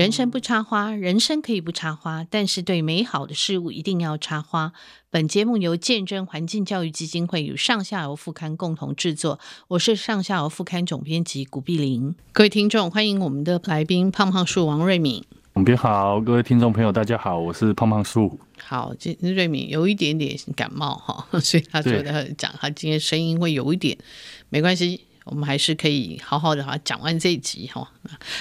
[0.00, 4.72] 人生不插花，人生可以不插花，但是对美好的事物一定要插花。
[5.10, 12.14] 本节目由见证环境教育基金会与上下游副刊共同制作，我是上下游副刊总编辑古碧玲。
[12.32, 15.22] 各位听众，欢迎我们的来宾胖胖树王瑞敏。
[15.52, 18.40] 总编好，各位听众朋友，大家好，我是胖胖树。
[18.58, 23.98] 好，今瑞敏有一点点感冒哈， 所以他觉得讲他今天声音会有一点，
[24.48, 25.02] 没关系。
[25.24, 27.90] 我们还是可以好好的哈讲完这一集哈。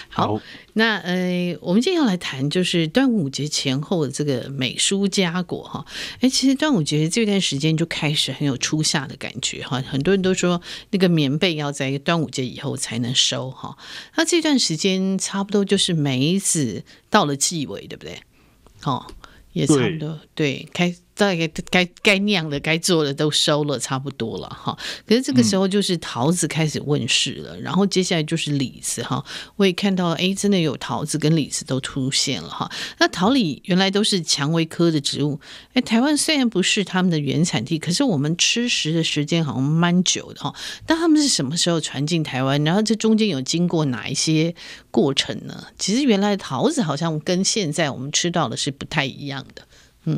[0.10, 0.42] 好，好，
[0.74, 5.86] 那呃，我们今天要来谈就是端午节前后的这个美蔬佳果哈。
[6.22, 9.82] 哎，其实端午节这段时间就开始很有初夏的感觉哈。
[9.82, 10.62] 很多人都说
[10.92, 13.78] 那个棉被要在端午节以后才能收哈。
[14.16, 18.20] 那这段时间差不多就是梅子到了季尾，对不对？
[18.84, 19.06] 哦，
[19.54, 20.96] 也差不多对，对开。
[21.20, 24.78] 大概该该酿的、该做的都收了，差不多了哈。
[25.06, 29.22] 可是这个时候就是桃子开始问世了，嗯、然后接下来就是李子哈。
[29.58, 32.72] 我也看到，哎，真的有桃子跟李子都出现了哈。
[33.00, 35.38] 那桃李原来都是蔷薇科的植物，
[35.74, 40.56] 哎，台湾虽然不是他们的原产地，可是我们吃食的时间好像蛮久的哈。
[40.86, 42.64] 但他们是什么时候传进台湾？
[42.64, 44.56] 然后这中间有经过哪一些
[44.90, 45.66] 过程呢？
[45.78, 49.64] 其实原来桃子好像跟现在我们吃到的是不太一样的，
[50.06, 50.18] 嗯。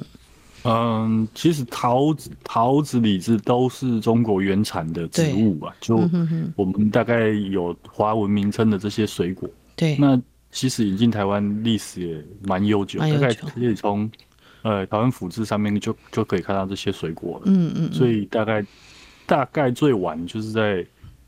[0.63, 5.75] 嗯，其实桃子、桃子、李子都是中国原产的植物吧？
[5.81, 6.07] 就
[6.55, 9.49] 我们大概有华文名称的这些水果。
[9.75, 14.09] 对，那其实引进台湾历史也蛮悠久，大概可以从
[14.61, 17.43] 呃台湾府志上面就就可以看到这些水果了。
[17.45, 18.63] 嗯嗯，所以大概
[19.25, 20.85] 大概最晚就是在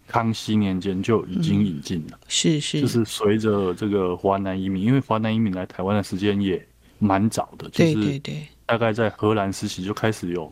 [0.07, 2.19] 康熙年间就已经引进了。
[2.27, 6.63] 是是，就是随着这个华南移民，因为华南移民来台湾的时间也
[6.99, 8.47] 蛮早的，就是对对对。
[8.65, 10.51] 大概在荷兰时期就开始有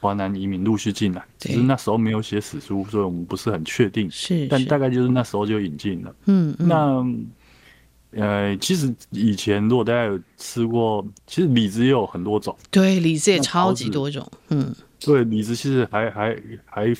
[0.00, 4.10] 华南移民陆续进来，只是那时候没有写史书，所以我们不是很确定。
[4.10, 6.14] 是，但大概就是那时候就引进了。
[6.26, 7.02] 嗯，那
[8.10, 12.54] 呃，其实以前如果大家有吃过，其实李子也有很多种。
[12.70, 14.30] 对，李子也超级多种。
[14.48, 16.94] 嗯，对，李子其实还还还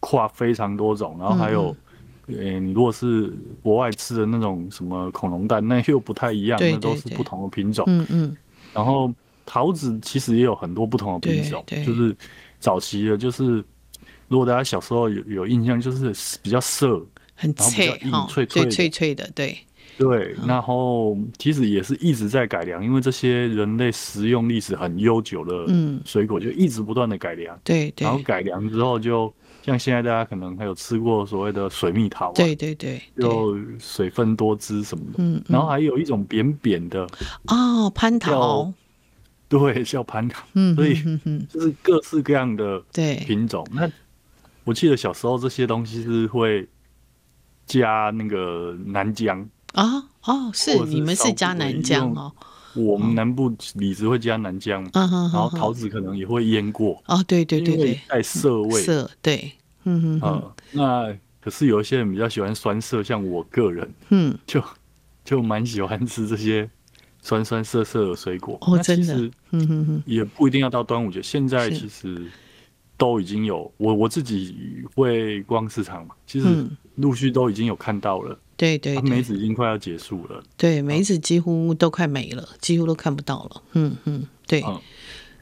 [0.00, 1.76] 跨非常多种，然后还有，
[2.26, 3.32] 呃，你如果是
[3.62, 7.84] 国外吃的那种什么恐龙蛋，那又不太一样，那都是不同的品种。
[7.86, 8.36] 嗯嗯，
[8.74, 9.12] 然后。
[9.50, 12.14] 桃子其实也有很多不同的品种，就是
[12.60, 13.64] 早期的，就是
[14.28, 17.02] 如果大家小时候有有印象，就是比较涩，
[17.34, 19.56] 很脆，然后比较硬脆脆脆脆的，对
[19.96, 20.36] 对。
[20.46, 25.72] 然后其实也是一直在改良，因为这些人类食用历史很悠久的
[26.04, 28.04] 水果，就一直不断的改良，对对。
[28.04, 29.32] 然后改良之后，就
[29.62, 35.42] 像现在大家可能还有吃过所谓的水蜜桃，对对对，就水分多汁什么的，嗯。
[35.48, 37.08] 然后还有一种扁扁的
[37.46, 38.70] 哦，蟠桃。
[39.72, 41.02] 对，叫蟠桃，嗯，所以
[41.46, 42.78] 就是各式各样的
[43.24, 43.66] 品种。
[43.72, 43.90] 那
[44.64, 46.68] 我记得小时候这些东西是会
[47.64, 52.30] 加那个南姜啊，哦，是你们是加南姜哦。
[52.74, 57.02] 我们南部李子会加南姜，然后桃子可能也会腌过。
[57.06, 58.82] 哦，对对对对，带涩味。
[58.82, 59.50] 涩，对，
[59.84, 60.52] 嗯嗯。
[60.72, 64.62] 那可是有一些人比较喜欢酸涩，像我个人，嗯，就
[65.24, 66.68] 就蛮喜欢吃这些。
[67.20, 69.30] 酸酸涩涩的水果哦，真的，
[70.06, 71.22] 也不一定要到端午节。
[71.22, 72.26] 现在其实
[72.96, 76.46] 都已经有，我我自己会逛市场嘛，其实
[76.96, 78.38] 陆续都已经有看到了。
[78.56, 80.42] 对对，梅子已经快要结束了。
[80.56, 83.62] 对，梅子几乎都快没了，几乎都看不到了。
[83.74, 84.64] 嗯嗯，对。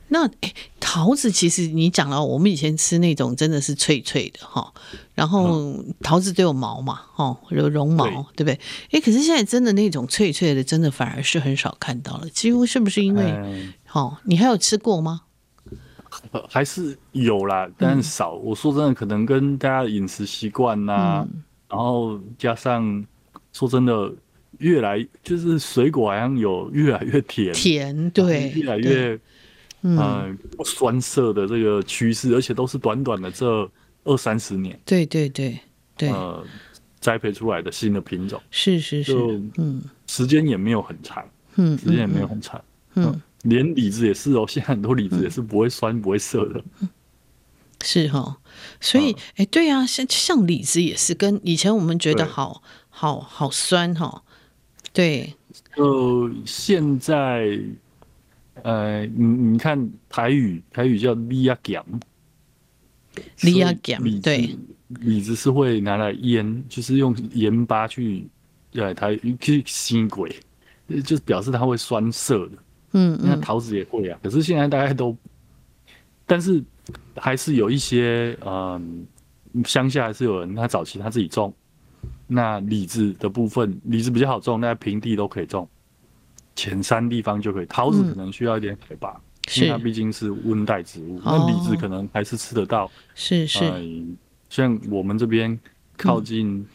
[0.09, 4.73] 那哎，桃子其实你讲了，我们以前吃那种真的是脆脆的哈，
[5.15, 8.05] 然后桃子都有毛嘛，哦，有绒毛，
[8.37, 8.61] 对不对？
[8.93, 13.69] 哎，可是现在真的那种脆脆的，真的反而是很少看到了，几乎是不是因为？
[13.93, 15.23] 哦，你还有吃过吗？
[16.49, 18.33] 还是有啦，但少。
[18.35, 21.27] 我说真的，可能跟大家饮食习惯呐，
[21.69, 23.05] 然后加上
[23.53, 24.13] 说真的，
[24.59, 29.19] 越来就是水果好像有越来越甜，甜，对，越来越。
[29.89, 33.71] 嗯，不酸涩的这个趋势，而且都是短短的这
[34.03, 35.57] 二三十年，对对对
[35.97, 36.45] 对，呃，
[36.99, 39.15] 栽培出来的新的品种，是是是，
[39.59, 41.25] 嗯，时间也没有很长，
[41.55, 42.61] 嗯，时间也没有很长，
[42.95, 46.65] 嗯，连李子也是哦，现在很多李子也是不会酸不会涩的，
[47.85, 48.39] 是哈，
[48.81, 54.25] 所以哎，对啊，像像李子也是跟以前我们觉得好好好酸哈，
[54.93, 55.35] 对，
[55.77, 57.61] 呃，现在。
[58.67, 59.79] 呃，你你看
[60.09, 61.81] 台语，台语叫李亚咸，
[63.43, 64.59] 李亚咸，对，
[64.89, 68.27] 李子是会拿来腌，就是用盐巴去，
[68.73, 70.35] 对，台去腥鬼，
[70.89, 72.53] 就是表示它会酸涩的。
[72.95, 75.17] 嗯，那桃子也会啊，可是现在大家都，
[76.27, 76.61] 但是
[77.15, 79.07] 还是有一些，嗯，
[79.65, 81.55] 乡下还是有人他早期他自己种，
[82.27, 85.69] 那李子的部分，李子比较好种，那平地都可以种。
[86.57, 87.67] 浅山地方就可以。
[87.67, 89.21] 桃子可能需要一点海拔，嗯、
[89.59, 91.21] 因为它毕竟是温带植物。
[91.25, 92.91] 那李子可能还是吃得到。
[93.15, 93.81] 是是、呃。
[94.49, 95.57] 像我们这边
[95.97, 96.67] 靠近、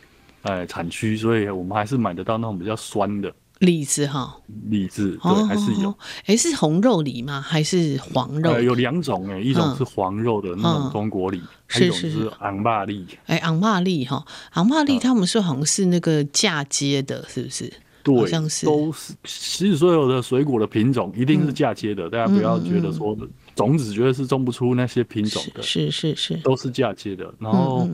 [0.44, 3.34] 嗯、呃产区，所以我们还是买得到那种比较酸的。
[3.60, 4.36] 李子哈，
[4.70, 5.94] 李子对，还是有。
[6.26, 7.40] 哎，是红肉李吗？
[7.40, 8.60] 还是黄肉？
[8.60, 13.06] 有两种哎，一种是黄肉的那种中国李，还有一种是昂巴栗。
[13.28, 17.72] 哎，红霸栗哈，昂巴栗他们说好像是那个嫁接的，是不是？
[18.04, 18.66] 对，好像是。
[18.66, 23.18] 都是，其实所有的水果的品种一定是嫁接的，大家不要觉得说
[23.56, 27.34] 种子绝对是种不出那些品种的，是是是，都是嫁接的。
[27.40, 27.88] 然后，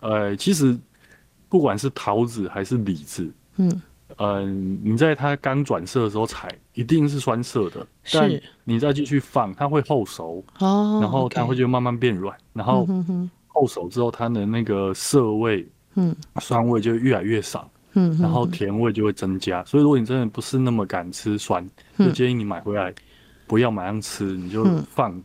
[0.00, 0.76] 呃，其实
[1.48, 3.82] 不管是桃子还是李子，嗯。
[4.18, 7.86] 嗯，你在它刚转色的时候采，一定是酸涩的。
[8.04, 8.16] 是。
[8.16, 10.42] 但你再继续放，它会后熟。
[10.60, 11.00] 哦。
[11.02, 12.88] 然后它会就慢慢变软，然后
[13.46, 15.66] 后熟之后，它的那个涩味、
[15.96, 17.68] 嗯，酸味就越来越少。
[17.96, 18.16] 嗯。
[18.20, 19.64] 然后甜味就会增加。
[19.64, 22.94] 所以如果你真的不是那么敢吃酸，就建议你买回来
[23.48, 24.64] 不要马上吃，你就
[24.94, 25.20] 放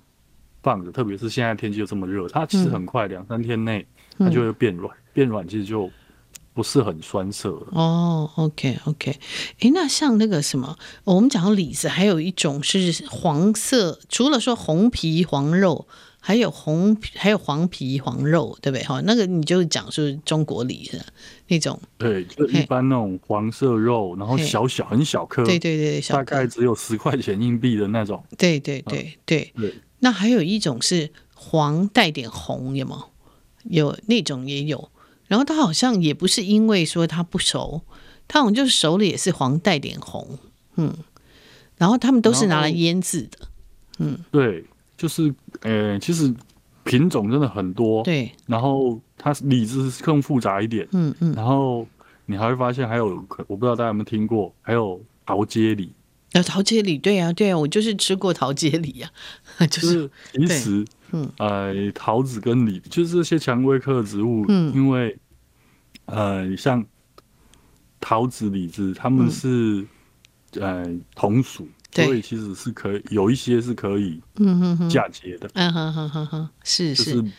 [0.63, 0.91] 放着。
[0.91, 3.85] 特别是现在天气又这么热，它其实很快两三天内
[4.17, 5.87] 它就会变软，变软其实就。
[6.53, 8.29] 不是很酸涩哦。
[8.35, 9.17] OK OK，
[9.61, 15.87] 哎，那像那个什么，我们讲李子，还有一种是黄色，除了说红皮黄肉，
[16.23, 18.83] 还有红还有黄皮黄肉，对不对？
[18.85, 21.03] 哈，那个你就讲是中国里的
[21.47, 21.77] 那种。
[21.97, 28.23] 对，就一般那种黄色肉，然后小小很小颗，对对对，大概只有十块钱硬币的那种。
[28.37, 29.73] 对对对对对。
[29.99, 33.07] 那还有一种是黄带点红，有吗？
[33.63, 34.89] 有那种也有。
[35.27, 37.81] 然后它好像也不是因为说它不熟，
[38.27, 40.37] 它好像就是熟了也是黄带点红，
[40.75, 40.93] 嗯，
[41.77, 43.47] 然后他们都是拿来腌制的，
[43.99, 44.65] 嗯，对，
[44.97, 46.33] 就是呃，其实
[46.83, 51.87] 品种真的很多，对，然后它李子更复杂一点，嗯嗯，然后
[52.25, 53.07] 你还会发现还有，
[53.47, 55.91] 我不知道大家有没有听过，还有桃接李，
[56.33, 59.09] 呃，桃接李，对啊对啊，我就是吃过桃接李呀，
[59.69, 60.85] 就是其实。
[61.13, 65.13] 嗯，呃，桃子跟李就是这些蔷薇科的植物，嗯，因为，
[66.05, 66.81] 呃，像
[67.99, 69.85] 桃子、李子，他们是、
[70.53, 77.31] 嗯、呃同属，所以其实是可以有一些是可以，嗯哼哼，嫁接的，嗯哼哼哼哼，是是、就是、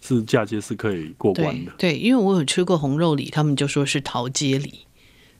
[0.00, 4.86] 是嫁接是可以过关的对，对，因为我有吃过红肉李，他们就说是桃接李，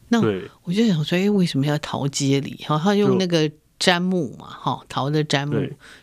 [0.08, 0.20] 那
[0.64, 2.56] 我就想说，哎，为什么要桃接李？
[2.66, 3.50] 哈，他用那个。
[3.81, 5.54] 砧木嘛，哈，桃的砧木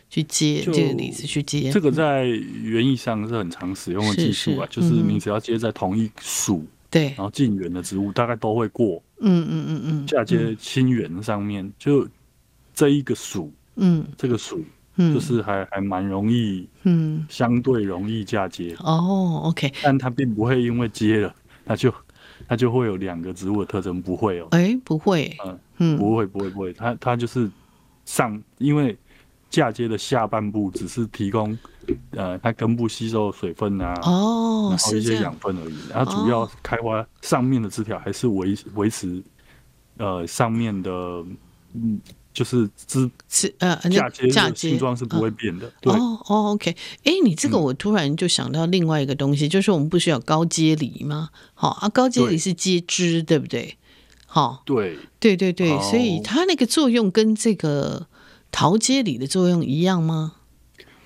[0.08, 12.08] 去接这个李子去接，这个在园艺上是很常使用的技术啊，是是就是你只要接在同一属，对、嗯，然后近缘的植物大概都会过，嗯嗯嗯嗯，嫁接亲缘上面就
[12.76, 14.64] 这一个属，嗯，这个属，
[14.94, 15.12] 嗯。
[15.12, 18.76] 就是还还蛮容易，嗯，相对容易嫁接。
[18.78, 21.34] 哦，OK，但它并不会因为接了，
[21.64, 21.92] 它就
[22.46, 27.50] 它就会有两个植物的特征，不会哦，哎，不会，嗯嗯，不会不会不会，它它就是。
[28.08, 28.96] 上，因为
[29.50, 31.58] 嫁接的下半部只是提供，
[32.12, 35.74] 呃，它根部吸收水分啊，哦，然后一些养分而已。
[35.90, 39.20] 然后主要开花上面的枝条还是维维持，
[39.96, 40.90] 呃，上面的，
[41.74, 42.00] 嗯，
[42.36, 45.72] 就是枝是呃嫁接的形状是不会变的。
[45.80, 46.70] 对哦哦，OK，
[47.04, 51.30] 哎，你这个我突然就想到另外一个东西，就是我们不需要高接李吗？
[51.54, 53.78] 好啊，高接李是接枝，对不对？
[54.26, 58.06] 好，对对对对，所以它那个作用跟这个
[58.52, 60.34] 桃接李的作用一样吗？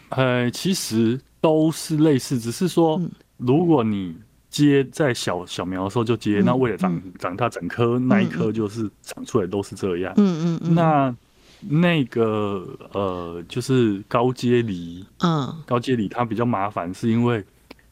[0.08, 3.00] 呃，其实都是类似，只是说，
[3.36, 4.16] 如果你
[4.50, 10.12] 接在小小苗的时候就接，嗯、那为了长长大整棵那一棵就是长出来都是这样。
[10.16, 10.74] 嗯嗯嗯。
[10.74, 11.16] 那
[11.60, 17.42] 那个呃，就是高阶梨，嗯，高阶梨它比较麻烦，是因为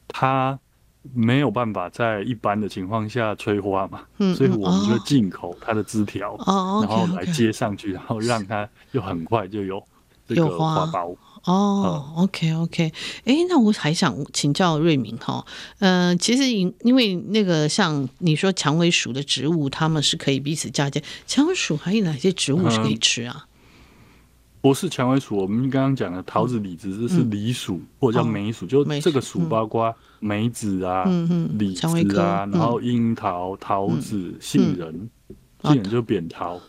[0.06, 0.58] 它。
[1.14, 9.82] 没有办法在一般的情况下催花嘛，嗯、所以我们就进口它的枝条，哦、然后来接上去，哦、然后让它又很快就有
[10.26, 11.16] 这个花苞。
[11.49, 12.93] 哦、嗯、，OK OK，
[13.25, 15.45] 哎，那我还想请教瑞明哈，
[15.78, 23.35] 呃，其实因因为那个像你说蔷薇属的植物，它们是可以彼此嫁接，蔷薇属还有哪些植物是可以吃啊？
[23.38, 23.49] 嗯
[24.61, 31.05] 不是蔷薇属，我们刚刚讲的桃子、李子，这是梨属、嗯、或者叫梅属，就这个属包括梅子啊、
[31.57, 35.09] 李子啊，然后樱桃、桃子、杏仁，
[35.62, 36.61] 杏仁就扁桃，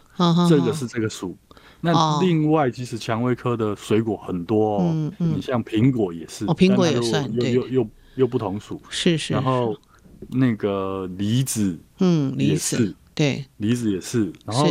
[0.47, 1.35] 这个是这个属。
[1.81, 9.33] 那另外，其实蔷薇科的水果很多哦，你像苹果也是，哦苹果也算，又又又又不同属，是是。
[9.33, 9.73] 然后
[10.27, 14.31] 那个梨子，嗯，梨子，对，梨子也是。
[14.45, 14.67] 然后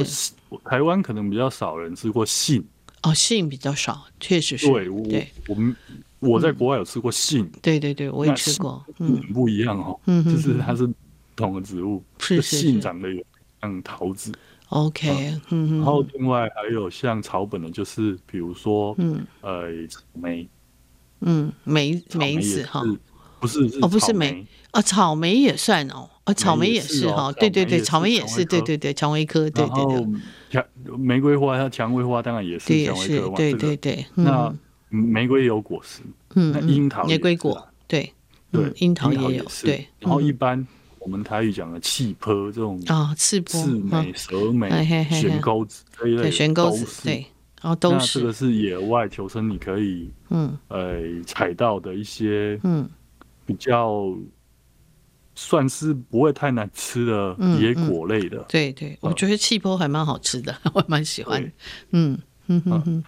[0.65, 2.63] 台湾可能比较少人吃过杏。
[3.03, 4.67] 哦，杏比较少，确实是。
[4.67, 5.03] 对，我
[5.49, 5.75] 我们
[6.19, 7.49] 我在国外有吃过杏。
[7.63, 8.85] 对对对，我也吃过。
[8.99, 9.99] 嗯，不一样哦。
[10.07, 10.95] 嗯，就是它是不
[11.37, 12.03] 同的植物。
[12.19, 12.57] 是是。
[12.59, 13.25] 杏长得有
[13.63, 14.33] 像桃子。
[14.71, 19.67] OK，嗯，然后另外还有像草本的，就是比如说，嗯，呃，
[20.13, 20.47] 梅，
[21.21, 22.83] 嗯，梅梅子哈，
[23.41, 30.21] 不是哦，不是梅啊，草莓也算哦，啊，草莓也是哈，对对对，草莓也是，对对对，蔷薇科，对对对，
[30.51, 30.65] 蔷
[30.99, 34.55] 玫瑰花它蔷薇花当然也是蔷薇科嘛，对对对，那
[34.91, 36.03] 玫瑰也有果实，
[36.35, 38.13] 嗯，那樱桃玫瑰果，对
[38.53, 40.67] 对，樱桃也有，对，然后一般。
[41.01, 47.27] 我们台语讲的气波这种啊，刺刺美、蛇美、悬钩子这一类，悬钩子对，
[47.63, 48.21] 然后都是。
[48.21, 50.59] 这个是野外求生你可以嗯。
[50.69, 52.89] 呃采到的一些嗯。
[53.47, 54.15] 比较
[55.35, 58.45] 算是不会太难吃的野果类的。
[58.47, 61.43] 对对，我觉得气波还蛮好吃的， 我蛮喜欢。
[61.93, 63.05] 嗯嗯嗯嗯，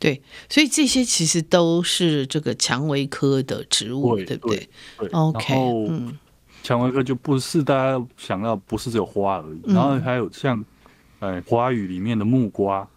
[0.00, 4.68] 对，所以这些其实都是这个蔷薇科的植物，对不对
[5.12, 5.54] ？OK，
[5.90, 6.18] 嗯。
[6.64, 10.64] 蔷薇科就不是大家想要，不是只有花而已，嗯、然后还有像，
[11.20, 12.88] 呃，花语里面的木瓜，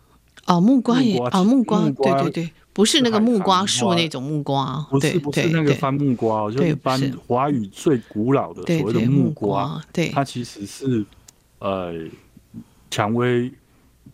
[0.46, 11.06] 哦，木瓜也，哦，木瓜，对对对，不是那个木瓜树那种木瓜，不是不是那个番木瓜，就是一般华语最古老的所谓的木瓜，对，它其实是，
[11.60, 11.94] 呃，
[12.90, 13.52] 蔷薇。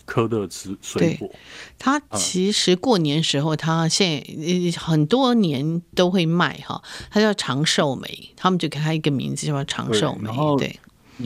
[0.06, 1.30] 科的植水果，
[1.78, 10.30] 它其实过年时候，它现在很多年都会卖哈，它叫长寿梅，他们就给它一个名字叫长寿梅。
[10.58, 10.80] 对，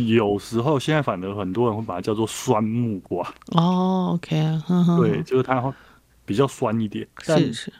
[0.06, 3.28] 有时候现在反而很多人会把它叫做酸木瓜。
[3.48, 4.64] 哦，OK 啊，
[5.00, 5.74] 对，就是它
[6.26, 7.08] 比较酸一点。
[7.20, 7.74] 是是，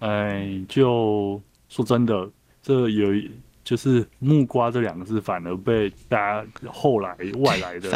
[0.00, 2.30] 哎，就说真的，
[2.62, 3.30] 这有一。
[3.64, 7.90] 就是木瓜这两个字，反而被大家后来外来的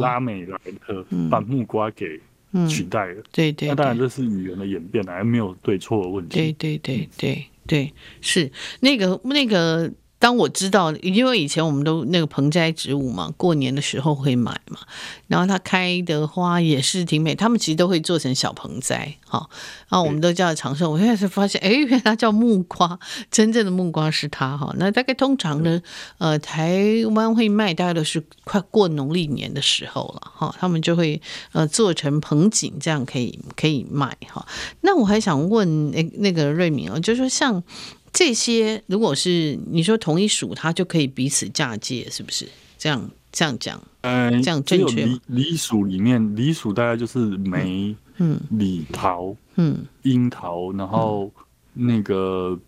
[0.00, 2.20] 拉美来的把木瓜给
[2.68, 3.22] 取代了。
[3.30, 6.36] 对对，那当然这是语言的演变，还没有对错的问题。
[6.36, 8.50] 对对对对对，是
[8.80, 9.92] 那个那个。
[10.20, 14.78] 当我知道，因为以前我们都那个盆栽植物嘛，过年的时候会买嘛，
[15.26, 19.48] 然后它开的花也是挺美，他们其实都会做成小盆栽，哈，
[19.88, 20.90] 然后我们都叫它长寿。
[20.90, 22.98] 我现在才发现，哎，原来它叫木瓜，
[23.30, 24.74] 真正的木瓜是它哈。
[24.78, 25.80] 那大概通常呢，
[26.18, 26.78] 呃，台
[27.14, 31.22] 湾会卖，大概都是快过农历年的时候了，哈，他们就会
[31.52, 34.46] 呃做成盆景，这样可以可以卖哈。
[34.82, 37.64] 那我还想问那那个瑞敏哦，就是说像。
[38.12, 43.80] 这些如果是你说同一属，它就可以彼此嫁接，是不是这样这样讲？
[44.02, 45.20] 嗯，这样正确吗？
[45.28, 51.30] 梨梨属里面，梨属大概就是梅、嗯，李桃、嗯，樱桃，然后
[51.72, 52.58] 那个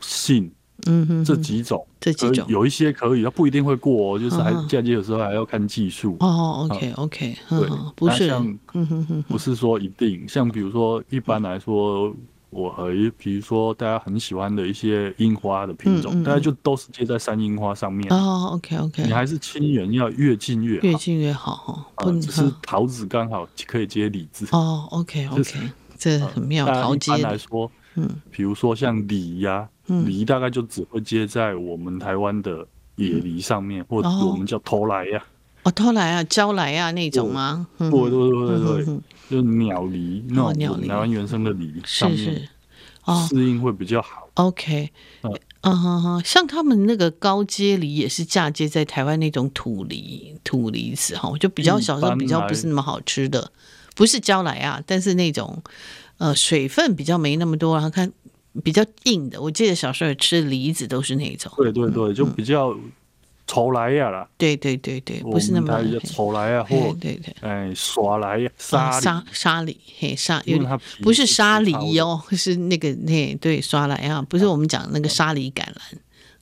[0.00, 0.50] 杏，
[0.86, 6.16] 嗯哼，这几种，这几种有一些可以，它不一定会过，就是还嫁接的时候还要看技术。
[6.20, 8.58] 哦，OK OK，对，不是像，
[9.28, 12.12] 不是说一定，像比如说一般来说。
[12.50, 18.12] 我和比如说大家很喜欢的一些樱花的品种，大家就都是接在山樱花上面。
[18.12, 19.04] 哦，OK OK。
[19.04, 22.12] 你还是亲缘要越近越好，越近越好哈。
[22.20, 24.46] 只是桃子刚好可以接李子。
[24.50, 25.60] 哦，OK OK，
[25.96, 26.66] 这很妙。
[26.66, 27.16] 桃接。
[27.18, 32.66] 来说，嗯，比如说像梨呀，梨大概就只会接在我们台湾的
[32.96, 35.18] 野梨上面，或者我们叫头来呀。
[35.18, 35.24] 哦，
[35.70, 37.66] 头来啊，蕉来啊那种吗？
[37.78, 39.00] 对对对对。
[39.30, 42.48] 就鸟梨那种台湾原生的梨，是是，
[43.04, 44.28] 哦，适应会比较好。
[44.34, 44.90] OK，
[45.60, 53.52] 嗯哼哼，像他们那个高阶梨也是嫁接在台湾那种土梨土梨子哈，就比较小时候比较不是那么好吃的，
[53.94, 55.62] 不是蕉来啊，但是那种
[56.18, 58.10] 呃水分比较没那么多，然后看
[58.64, 59.40] 比较硬的。
[59.40, 62.76] 我记得小时候吃的梨子都是那种，对对对，就比较。
[63.50, 75.98] 丑来呀啦，对对对对，不是那么丑来呀，或对对，哎，耍来呀，沙沙沙里，嘿沙，有点不是沙梨哦，是那个那对耍来啊，不是我们讲那个沙梨橄榄，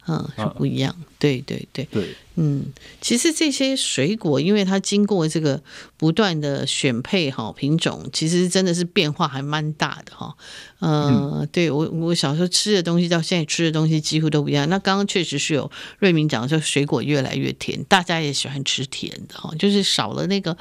[0.06, 2.16] 嗯，是不一样，对对对对。
[2.40, 2.66] 嗯，
[3.00, 5.60] 其实这些水果，因为它经过这个
[5.96, 10.36] 不断的选配哈品种，其实真的是变化还蛮大的哈。
[10.78, 14.68] 呃，嗯、对我我小时候吃的东西到现在吃的东西几乎都不一样。
[14.68, 20.56] 那刚刚确实是有瑞明讲说水果越来越甜，大家也喜欢吃甜的哈，就是少了那个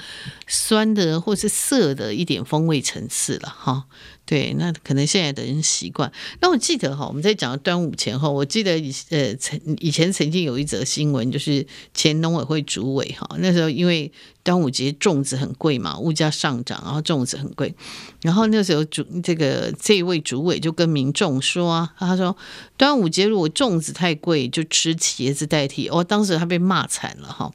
[0.48, 3.86] 酸的或是涩的一点风味层次了哈。
[4.26, 6.12] 对，那可能现在的人习惯。
[6.42, 11.68] 那我记得哈，我们在讲端午前后，我记得以呃曾以前曾经有一则新闻就是。
[11.94, 14.12] 前农委会主委哈，那时候因为
[14.44, 17.74] 端午节粽子很贵嘛，物价上涨，然后粽子很贵，
[18.22, 22.38] 然后那时候主这个这一位主委就跟民众说啊，他说
[22.78, 25.90] 端午节如果粽子太贵，就吃茄子代替。
[25.90, 27.52] 哦，当时他被骂惨了哈。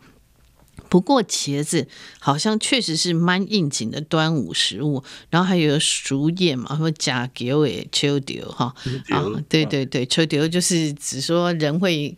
[0.88, 1.86] 不过茄子
[2.18, 8.74] 好像确实是蛮应景的端午食物，然后还有熟宴嘛，说假丢诶秋丢哈
[9.10, 12.16] 啊，对对对，秋丢就是只说人会。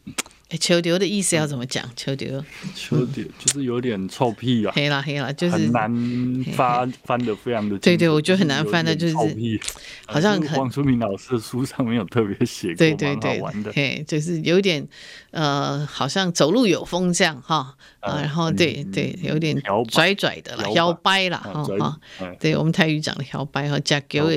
[0.51, 1.83] 哎，秋丢的意思要怎么讲？
[1.97, 7.79] 秋丢，秋丢就是有点臭屁啊，黑啦黑啦，就是很难翻翻的，非常的。
[7.79, 9.59] 对对，我觉得很难翻的，就是臭屁，
[10.07, 14.87] 好像黄书明老师的书上没有特别写过，对对对，嘿，就是有点
[15.31, 19.57] 呃，好像走路有风这样哈啊，然后对对，有点
[19.91, 21.99] 拽拽的啦，摇摆啦哈哈，
[22.39, 24.31] 对我们台语讲的摇摆哈，加给我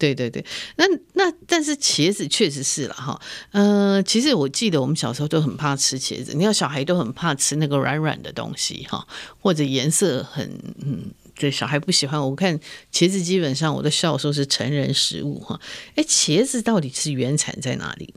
[0.00, 0.42] 对对对，
[0.78, 3.20] 那那但是茄子确实是了哈，
[3.52, 9.06] 呃，其实我记得我们小时候都很怕吃茄子，你看小孩都很怕吃那个软软的东西哈，
[9.38, 10.48] 或者颜色很
[10.82, 12.18] 嗯，对小孩不喜欢。
[12.18, 12.58] 我看
[12.90, 15.60] 茄子基本上我都笑说是成人食物哈，
[15.96, 18.14] 哎，茄子到底是原产在哪里？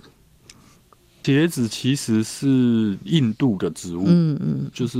[1.21, 4.97] 茄子其实是印度的植物，嗯嗯，就是。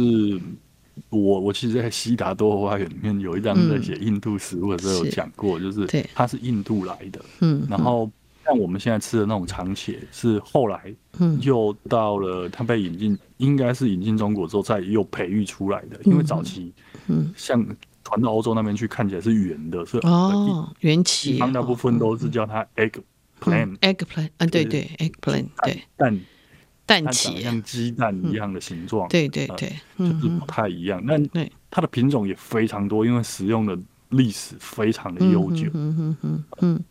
[1.10, 8.10] 我我其实，在《悉达多花园》里面有一章在写印度食物的时候有讲过，就是它是印度来的，嗯，然后
[8.46, 10.94] 像我们现在吃的那种长茄，是后来
[11.42, 16.72] 又到了它被引进，应该是引进中国之后再又培育出来的，因为早期，
[17.08, 17.66] 嗯，像
[18.04, 26.20] 传到欧洲那边去，看起来是圆的，是哦，圆茄，大部分都是叫它 eggplant，eggplant，啊，对对，eggplant，对，但。
[26.86, 31.02] 蛋茄像鸡蛋一样的形状，对对对，就是不太一样。
[31.06, 31.18] 那
[31.72, 33.78] 它的品种也非常多，因为使用的
[34.10, 35.70] 历史非常的悠久。
[35.74, 36.84] 嗯嗯嗯嗯，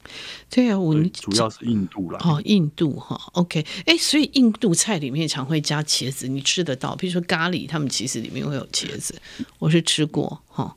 [0.48, 2.18] 对啊，我们主要是印度啦。
[2.24, 6.96] 哦，印度哈，OK，哎，所以印度菜里面常会加茄子，你吃得到？
[6.96, 9.14] 比如说咖喱，他们其实里面会有茄子，
[9.58, 10.74] 我是吃过哈。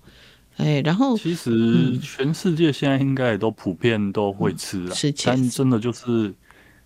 [0.58, 6.34] 哎，然后其实全世界现在应该也都普遍都会吃了，但真的就是。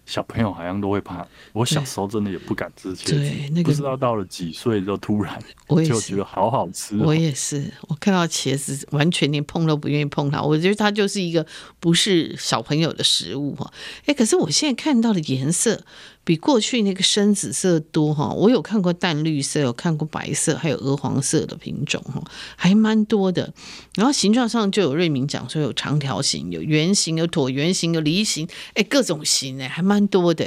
[0.10, 1.24] 小朋友好像都会怕，
[1.54, 6.98] 我小时候真的也不敢吃茄子，对，那个、不知道到了几岁就突然就觉得好好吃。
[6.98, 11.46] 我也是，我看到茄子完全连碰都不愿意碰它，我觉得它就是一个
[11.80, 13.72] 不是小朋友的食物哈。
[14.08, 15.86] 哎，可是我现在看到的颜色。
[16.24, 22.24] 比过去那个深紫色多哈，我有看过淡绿色，有看过白色，还有鹅黄色的品种哈，
[22.56, 23.52] 还蛮多的。
[23.96, 30.46] 然后形状上就有瑞明讲说有长条形、有圆形、有椭圆形、有梨形，哎，各种形哎，还蛮多的。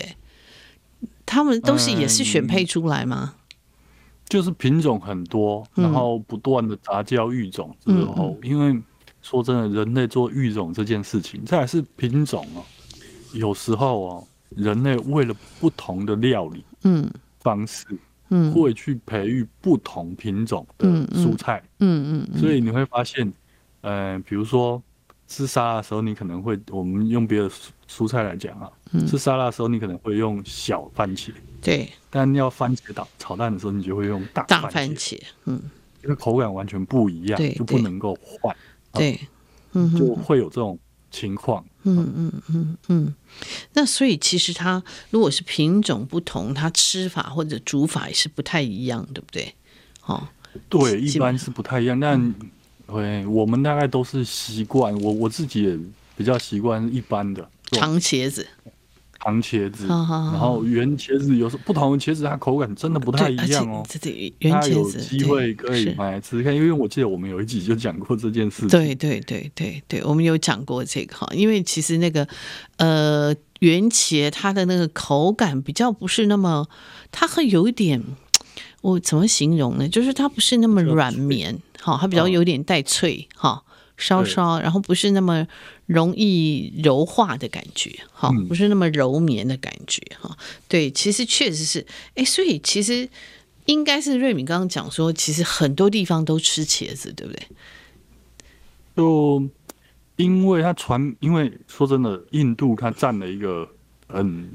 [1.26, 3.34] 他们都是也是选配出来吗？
[3.34, 3.54] 嗯，
[4.28, 8.80] 就是品种很多，然后不断的杂交育种之后，嗯，因为
[9.20, 12.62] 说真的，人类做育种这件事情，这还是品种哦，
[13.32, 14.26] 有时候哦。
[14.56, 17.10] 人类为了不同的料理嗯。
[17.40, 17.86] 方式，
[18.30, 23.32] 嗯，会去培育不同品种的蔬菜，嗯嗯，所以你会发现，
[23.80, 24.80] 呃，比如说
[25.26, 27.50] 吃沙拉的时候，你可能会，我们用别的
[27.88, 28.70] 蔬菜来讲啊，
[29.08, 35.60] 吃沙拉的时候，你可能会用小番茄，对，但要番茄炒炒蛋的时候，你就会用大大番茄，嗯，
[36.04, 38.56] 因为口感完全不一样，就不能够换，
[38.92, 39.18] 对，
[39.72, 40.78] 嗯，就会有这种。
[41.14, 43.14] 情况，嗯嗯嗯嗯，
[43.72, 49.54] 那所以其实它如果是品种不同，它吃法或者煮法也是不太一样，对不对？
[50.06, 50.28] 哦，
[50.68, 52.34] 对，一般是不太一样，但
[52.86, 55.78] 对，我们大概都是习惯，我我自己也
[56.16, 58.46] 比较习惯一般的长茄子。
[59.22, 63.86] 长茄子，然后圆茄子，有时候不同的茄子它口感真的不太一样哦。
[64.40, 68.66] 圆茄子有机会可以买来吃看，因为我记得我们有一集就讲过这件事。
[68.66, 72.26] 对对对对对，我们有讲过这个哈，因为其实那个
[72.78, 76.66] 呃圆茄它的那个口感比较不是那么，
[77.12, 78.02] 它会有一点，
[78.80, 79.88] 我怎么形容呢？
[79.88, 83.62] 就是它不是那么软绵，哈，它比较有点带脆哈。
[84.02, 85.46] 稍稍，然后不是那么
[85.86, 90.36] 容易柔化的感觉，哈，不是那么柔绵的感觉，哈。
[90.66, 91.86] 对，其实确实是，
[92.16, 93.08] 哎，所以其实
[93.66, 97.46] 应该是瑞敏刚刚讲说，其实很多地方都吃茄子，对不对？
[98.96, 99.42] 就
[100.16, 103.68] 因为它传，因为说真的，印度它占了一个
[104.08, 104.50] 很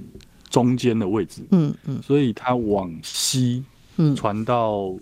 [0.50, 3.64] 中间的位置，嗯嗯，所以它往西，
[3.96, 4.94] 嗯，传到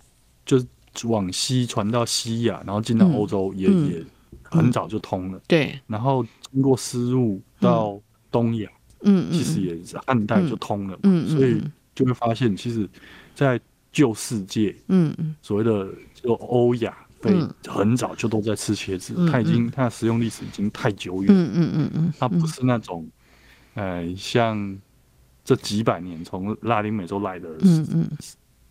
[0.44, 0.66] 就是
[1.04, 4.04] 往西传到西亚，然后进到欧洲也也。
[4.42, 5.78] 很早就通了，对。
[5.86, 8.70] 然后经过丝路到东亚，
[9.02, 11.62] 嗯，其实也是汉代就通了，嗯，所以
[11.94, 12.88] 就会发现，其实，
[13.34, 13.60] 在
[13.92, 17.34] 旧世界，嗯嗯，所谓的就欧亚，被
[17.66, 23.08] 很早就都在吃茄子，它已经它的食用历史已经太久远，嗯嗯嗯嗯，它不是那种，
[23.74, 24.78] 呃，像
[25.44, 28.10] 这几百年从拉丁美洲来的，嗯嗯。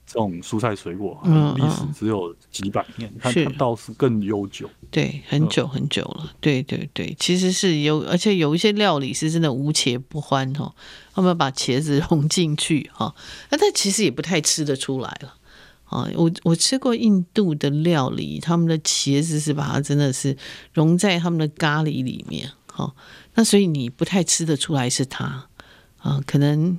[0.07, 1.19] 这种蔬菜水果，
[1.55, 10.73] 历史只有几百年，它它倒是更悠久，对，很久很久了，对对对，其实是有，而且有一些料理是真的无茄不欢哈，
[11.13, 13.15] 他们把茄子融进去哈，
[13.49, 15.35] 那但其实也不太吃得出来了。
[15.85, 16.07] 啊。
[16.15, 20.37] 我我吃过印度的料理，他们的茄子是把它真的是
[20.73, 22.93] 融在他们的咖喱里面哈，
[23.33, 25.47] 那所以你不太吃得出来是它。
[25.97, 26.77] 啊，可能。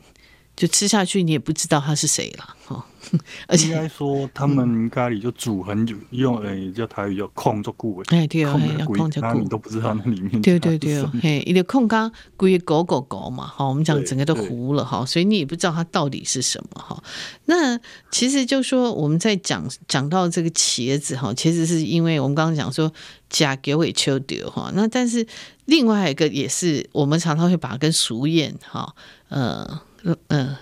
[0.57, 2.85] 就吃下去你也不知道他是谁了哈。
[3.47, 17.01] 而且应该说他们咖喱就煮很久，嗯、用诶叫台语叫控做固哎对哦，要控做固，你都不知道那里面对对对哦，嘿，一个控刚归狗狗狗嘛，好，我们讲整个都糊了哈，所以你也不知道它到底是什么哈。
[17.45, 17.79] 那
[18.11, 22.93] 其实就说我们在讲讲到这个茄子哈，其实是因为我们刚刚讲说
[23.31, 25.25] 假给尾秋丢哈，那但是
[25.67, 28.93] 另外一个也是我们常常会把它跟熟燕哈，
[29.29, 29.81] 呃
[30.29, 30.59] 呃。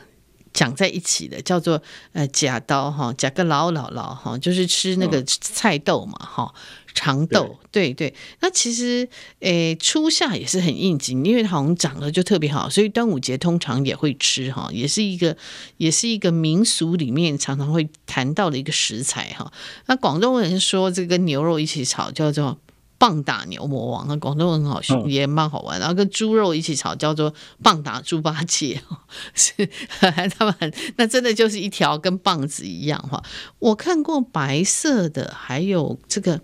[0.55, 6.55] 讲在一起的叫做呃假刀哈，假个老老老哈，就是吃那个菜豆嘛哈，
[6.95, 8.15] 长豆对对。
[8.39, 9.09] 那其实
[9.41, 15.37] 诶初夏也是很应景，因为好像长得就特别好，所以端午节通常也会吃哈，也是一个
[15.79, 19.53] 也是一个民俗里面常常会谈到的一个食材哈。
[19.87, 22.57] 那广东人说这个牛肉一起炒叫做。
[23.05, 25.79] 棒打牛魔王，那广东很好学，也蛮好玩。
[25.79, 28.81] 然后跟猪肉一起炒，叫做棒打猪八戒，
[29.35, 29.53] 是
[30.01, 33.23] 他们那真的就是一条跟棒子一样哈。
[33.59, 36.41] 我看过白色的，还有这个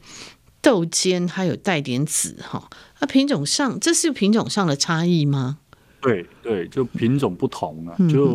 [0.61, 2.69] 豆尖，还有带点紫哈。
[3.01, 5.61] 那品种上，这是品种上的差异吗？
[6.03, 7.97] 对对，就品种不同啊。
[8.13, 8.35] 就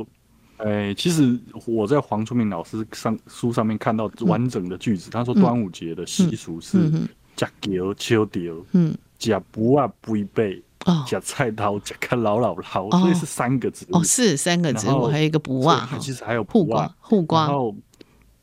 [0.57, 6.91] 诶、嗯欸，其实我在黄春明老师上书上面看到完整的句子，他说端午节的习俗是。
[7.35, 10.61] 嗯嗯食桥秋条，嗯，食卜啊肥背，
[11.07, 13.97] 食菜刀食个老老老，所以是三个植物。
[13.97, 17.41] 哦，是三个植物，还有一个卜啊，其实还有护瓜，护瓜。
[17.47, 17.75] 然后，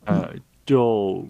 [0.05, 0.29] 呃，
[0.65, 1.25] 就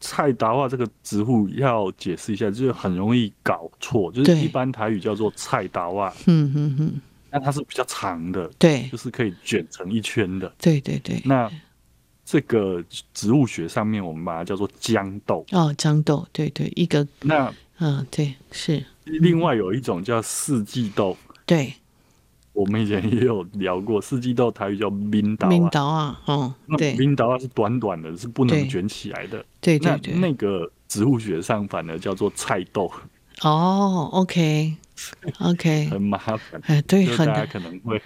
[0.00, 7.00] 菜刀啊这个植物要解释一下，就是很容易搞错，就是一般台语叫做菜刀啊，嗯嗯嗯，
[7.30, 11.20] 那它是比较长的，对，就是可以卷成一圈的，对对对。
[11.24, 11.50] 那
[12.24, 12.82] 这个
[13.12, 15.44] 植物学上面，我们把它叫做豇豆。
[15.52, 18.84] 哦，豇豆，对对，一个那嗯，对是。
[19.04, 21.74] 另外有一种叫四季豆，对，
[22.54, 29.44] 我们以前也有聊过，四季豆台语叫冰岛啊，冰岛啊，哦，对，冰岛啊是短短的，是不能卷起来的。
[29.60, 32.90] 对对对，那那个植物学上反而叫做菜豆。
[33.42, 38.00] 哦，OK，OK， 很麻烦，哎，对，大家可能会。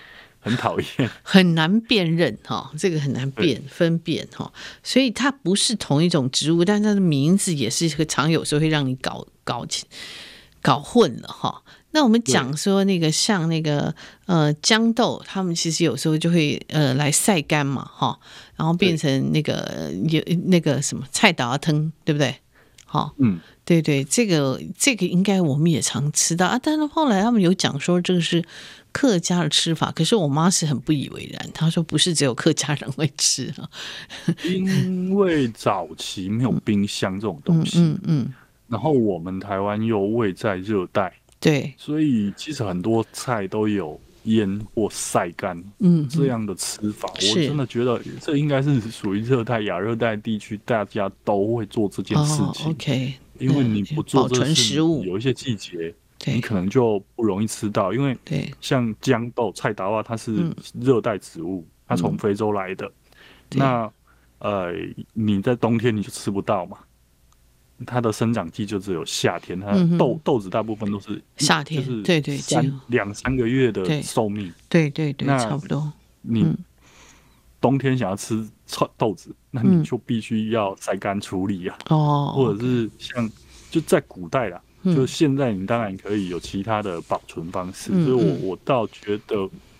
[0.48, 4.50] 很讨厌，很难辨认哈，这个很难辨分辨哈，
[4.82, 9.84] 所以它不是同一种植物，但它的名字也是个常有时候会让你搞搞起
[10.62, 11.62] 搞混了哈。
[11.90, 13.94] 那我们讲说那个像那个
[14.26, 18.18] 呃豇豆，他们其实有时候就会呃来晒干嘛哈，
[18.56, 22.36] 然后变成那个有那个什么菜刀啊汤，对不对？
[22.84, 28.44] 好，嗯，对对，这个这个应该我们也常吃到啊，但是后来他们有讲说这个是。
[28.92, 31.50] 客家的吃法，可是我妈是很不以为然。
[31.52, 33.68] 她说不是只有客家人会吃啊，
[34.44, 38.34] 因为早期没有冰箱这种东西，嗯嗯，嗯，
[38.68, 52.66] 然后我们台湾又位在热带，对，所以其实很多菜都有腌或晒干，嗯，这样的吃法，我真的觉得这应该是属于热带亚热带地区，大家都会做这件事情。
[52.66, 55.94] 哦、OK，因为你不做这保存食物，有一些季节。
[56.26, 58.16] 你可能就不容易吃到，因为
[58.60, 62.86] 像豇豆、菜刀啊，它是热带植物，嗯、它从非洲来的。
[62.86, 63.92] 嗯、那
[64.40, 64.72] 呃，
[65.12, 66.78] 你在冬天你就吃不到嘛。
[67.86, 74.52] 它的生长季就只有夏天，它的豆、嗯、豆子大部分都是夏天，就是对对，三两三个月的寿命。
[74.68, 75.92] 对对对，那差不多。
[76.22, 76.56] 你
[77.60, 78.44] 冬天想要吃
[78.96, 81.78] 豆子，那你就必须要晒干处理啊。
[81.90, 83.30] 哦、嗯，或者是像
[83.70, 84.60] 就在古代啦。
[84.84, 87.90] 就现在，你当然可以有其他的保存方式。
[87.92, 89.36] 嗯、所以我我倒觉得，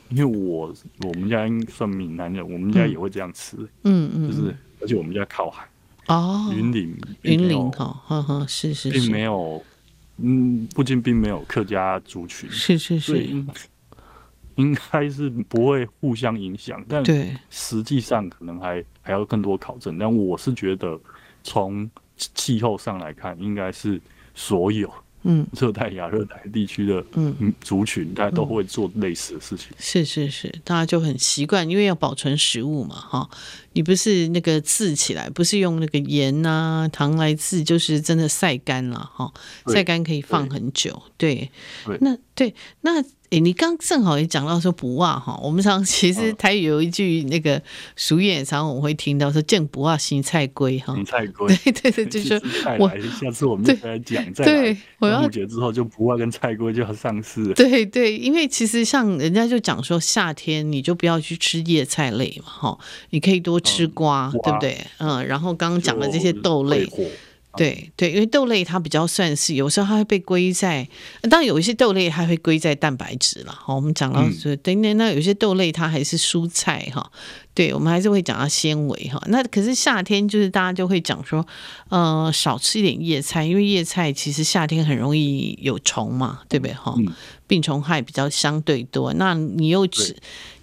[0.08, 3.56] 因为我我们家算闽南人，我们家也会这样吃。
[3.84, 5.68] 嗯嗯，就是而且我们家靠海
[6.08, 9.62] 哦，云林云林哈，呵呵，是是是，并没有，
[10.16, 13.48] 嗯，附近并没有客家族群，是是是，应
[14.56, 16.84] 应该是不会互相影响。
[16.88, 19.96] 但对，实际上可能还还要更多考证。
[19.96, 20.98] 但我是觉得，
[21.44, 24.00] 从气候上来看，应该是。
[24.38, 24.88] 所有
[25.24, 29.66] 嗯，热带亚热带地区的嗯族群，大家都会做类似的事情。
[29.76, 33.28] 是是是，大家就很习惯，因为要保存食物嘛，哈。
[33.72, 39.30] 你不是那个渍起来，不是用那个盐啊糖来渍，就是真的晒干了哈。
[39.66, 41.50] 晒干可以放很久，对。
[41.84, 43.04] 对，那对那。
[43.30, 47.60] 哎，你刚正好也讲到说卜啊哈，我们常其实台语有一句那个
[47.94, 52.42] 俗语，常常我们会听到说见卜啊新菜龟哈，新菜龟，对对对， 就是
[52.78, 52.88] 我
[53.20, 57.52] 下次我们再来讲，在端午节之后就卜啊跟菜龟就要上市。
[57.54, 62.78] 对对，因为其实像人家就讲说夏天你就不要去吃叶菜类嘛哈，
[63.10, 64.78] 你可以多吃瓜，对不对？
[64.98, 66.88] 嗯，然后刚刚讲的这些豆类。
[67.56, 70.86] 对对，因为豆类它比较算是，有时候它会被归在，
[71.22, 73.52] 当然有一些豆类它会归在蛋白质了。
[73.52, 77.10] 好，我们讲到说，对、嗯，那那有些豆类它还是蔬菜哈。
[77.54, 79.20] 对，我们还是会讲到纤维哈。
[79.26, 81.44] 那可是夏天就是大家就会讲说，
[81.88, 86.94] 呃，少吃一点叶菜，因为叶菜其实夏天很容易有虫嘛，对不对哈？
[86.96, 87.12] 嗯、
[87.48, 89.12] 病虫害比较相对多。
[89.14, 90.14] 那你又吃，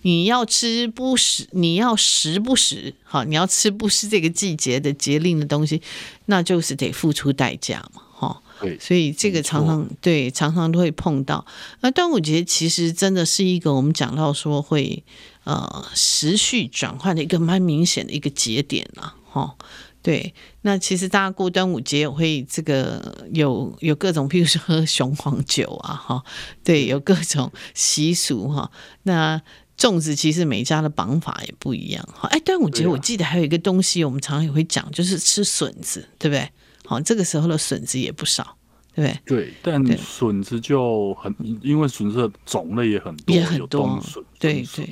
[0.05, 5.81] 你要吃不食，你要食不食哈，你要吃不是这个季节的节令的东西，
[6.27, 8.41] 那就是得付出代价嘛，哈。
[8.61, 11.45] 对，所以这个常常对常常都会碰到。
[11.81, 15.03] 那端午节其实真的是一个我们讲到说会。
[15.45, 19.55] 呃，时序转换的一个蛮明显的一个节点啊，哈，
[20.01, 20.33] 对。
[20.63, 26.23] 那其实大家过端午节也会这个有有各种，譬如说喝雄黄酒啊，哈，
[26.63, 28.71] 对，有各种习俗哈。
[29.03, 29.39] 那
[29.77, 32.27] 粽子其实每家的绑法也不一样，哈。
[32.29, 36.49] 哎，端午节我记得还有一个东西，我们常常也会讲，就是吃笋子，对不对？
[36.85, 38.57] 好，这个时候的笋子也不少。
[38.93, 44.87] 对不对，对但笋子就很，因为笋子的种类也很多，也很多，笋，对对，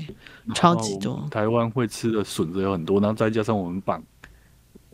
[0.53, 1.25] 超级多。
[1.31, 4.03] 台湾会吃的笋子有很多，然后再加上我们绑，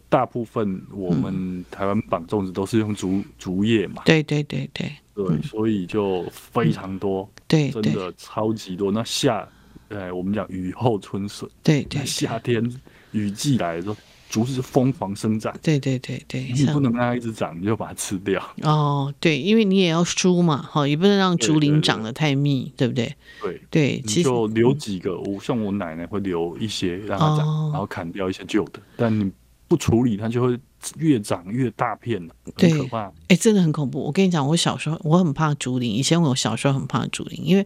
[0.09, 8.91] 大部分我们台湾绑粽子都是用竹竹叶嘛，对对对对，对，所以就非常多，对，真的超级多。
[8.91, 9.49] 那夏，
[9.89, 12.63] 呃，我们讲雨后春笋，对对，夏天
[13.11, 13.95] 雨季来的时候。
[14.29, 18.39] 竹子疯狂生长，对对对对，你不能让它一直长，你就把它吃掉。
[18.61, 23.71] 哦，对，因为你也要疏嘛，哈，也不能让竹林长得太密，对，对，对，对不对？
[23.71, 29.31] 对对，就留几个，我像我奶奶会留一些让它长，哦，然后砍掉一些旧的，但你
[29.67, 30.59] 不处理它就会。
[30.97, 32.19] 越长越大片，
[32.55, 33.07] 很可怕。
[33.07, 33.99] 哎、欸，真的很恐怖。
[33.99, 35.93] 我跟你讲，我小时候我很怕竹林。
[35.93, 37.65] 以前我小时候很怕竹林，因为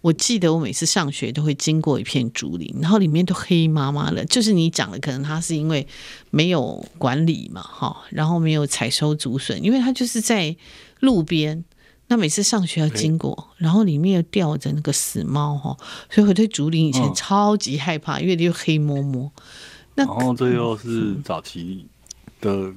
[0.00, 4.24] 我记得我每次上学都会经过一片竹林，然后里面都黑麻麻的。
[4.24, 5.86] 就是你讲的，可能它是因为
[6.30, 10.56] 没有管理嘛，哈，然后没有采收竹笋，因为它就是在
[11.00, 11.64] 路边。
[12.06, 15.74] 那每次上学要经过，然后里面又吊着那个死猫，哈，
[16.10, 19.32] 所以我对竹林以前超级害怕，因为又黑摸摸。
[19.94, 21.86] 那然后这又是早期。
[22.44, 22.72] 的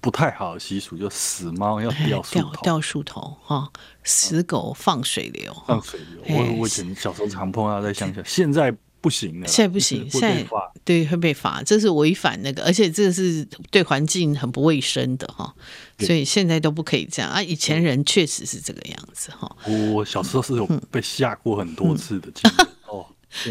[0.00, 3.70] 不太好的习俗，就死猫要掉树头，掉树头哈，
[4.02, 6.36] 死狗放水流，放水流。
[6.36, 10.44] 我我以前小时候常碰到在乡下，现在不行了，现在不行，现在
[10.84, 15.54] 对会被罚，这是违反那个，而且这个是对环境很不卫生的哈，
[16.00, 17.40] 所以现在都不可以这样啊。
[17.40, 19.56] 以前人确实是这个样子哈。
[19.94, 23.06] 我小时候是有被吓过很多次的经验 哦，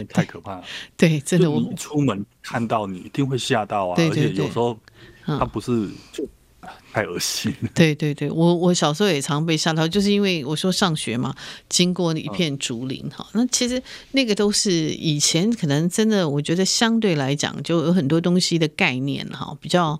[0.09, 0.63] 太可怕了。
[0.97, 4.77] 对，真的，我出门看到你一定会吓到啊，而且有时候。
[5.39, 6.27] 他不是就
[6.93, 7.53] 太恶心。
[7.73, 11.33] 对对对，我我小时候也常被吓到，就是因为我说上学嘛，
[11.69, 19.99] 经过一片竹林哈、嗯，那其实那个都是以前可能真的，我觉得相对来讲就有很多东西的概念哈，比较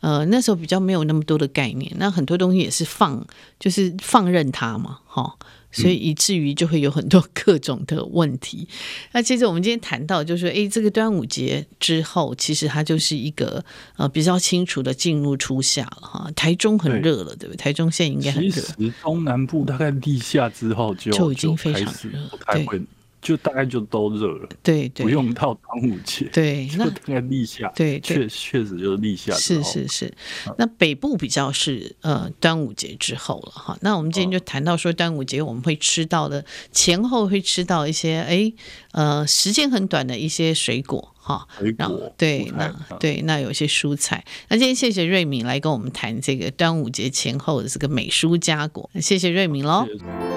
[0.00, 3.26] 呃那时候比较没有那么多的概念，那很多东西也是放
[3.58, 5.36] 就是放任它嘛哈。
[5.70, 8.66] 所以以至于就会有很多 各种的问题。
[9.12, 13.64] 那接着我们今天谈到，就是说，哎，这个端午节之后，其实它就是一个
[13.96, 16.30] 呃比较清楚的进入初夏了哈。
[16.34, 17.56] 台中很热了，对不对？
[17.56, 18.50] 台中现在应该很热。
[18.50, 22.18] 其实东南部大概立夏之后就就已经非常热，
[22.52, 22.82] 对。
[23.26, 30.14] 就大概就都热了，对对，不用到端午节，对， 那大概立夏，对，确确实就是立夏，是是是。
[30.56, 33.76] 那北部比较是呃端午节之后了哈。
[33.80, 38.52] 那我们今天就谈到说端午节我们会吃到的前后会吃到一些哎
[38.92, 44.24] 呃时间很短的一些水果哈，然后对，那对那有些蔬菜。
[44.48, 49.84] 那今天谢谢瑞敏来跟我们谈这个端午节前后的这个美蔬佳果，谢谢瑞敏喽。
[49.84, 50.35] 各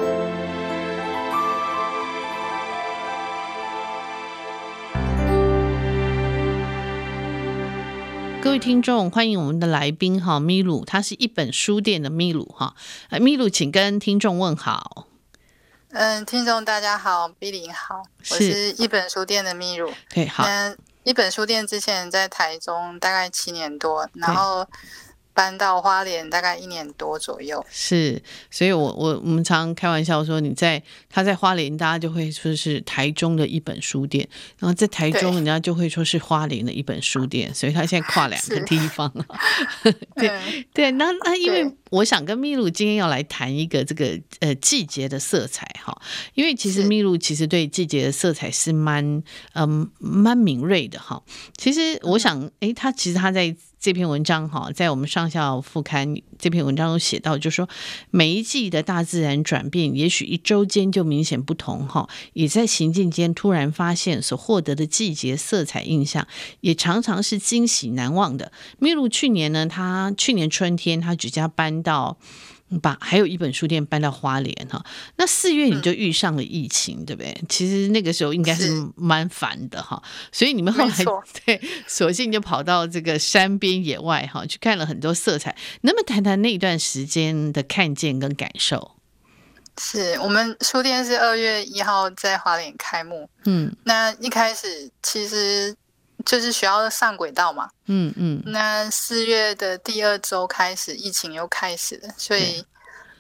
[8.60, 12.76] 位听众，欢迎我们的来宾哈，米鲁，他是一本书店的米鲁哈，
[13.22, 15.08] 米鲁，请跟听众问好。
[15.92, 19.90] 嗯，听众大家好，比利好，我是一本书店的米鲁。
[20.14, 20.44] 对，好。
[20.44, 24.68] 嗯，一本书店之前在台中大概七年多，然后。
[25.40, 28.22] 搬到花莲大概一年多左右，是，
[28.52, 39.10] 所以我我我们常开玩笑说，你在他在花莲，大家就会说是台中的一本书店，然后在台中，人家就会说是花莲的一本书店，所以他现在跨两个地方
[40.18, 45.98] 对、嗯、对，那那因为我想跟秘鲁今天要来谈一个这个呃季节的色彩哈，
[46.34, 49.24] 因为其实秘鲁其实对季节的色彩是蛮
[49.54, 51.24] 嗯蛮敏锐的哈。
[51.56, 53.56] 其实我想，哎，他其实他在。
[53.80, 57.70] 这篇文章哈，在我们上校副刊这篇文章中写到，就是说
[58.12, 66.28] 每一季的大自然转变，也许一周间就明显不同哈，也在行进间突然发现所获得的季节色彩印象，
[66.60, 68.52] 也常常是惊喜难忘的。
[68.80, 72.18] 秘鲁去年呢，他去年春天他举家搬到。
[72.82, 77.44] 把还有一本书店搬到花莲哈，那四月你就遇上了疫情，嗯、对不对？
[77.50, 80.02] 其实那个时候应该是蛮烦的哈，
[80.32, 80.96] 所以你们后来
[81.46, 85.56] 对，索性就跑到这个山边野外哈，去看了很多色彩。
[85.82, 88.92] 能不能谈谈那段时间的看见跟感受？
[89.82, 95.76] 是我们书店是二月一号在花莲开幕，嗯，那一开始其实。
[96.26, 98.44] 就是学校上轨道嘛，嗯嗯。
[98.46, 102.64] 那四月的第二周开始，疫情又开始了，所以，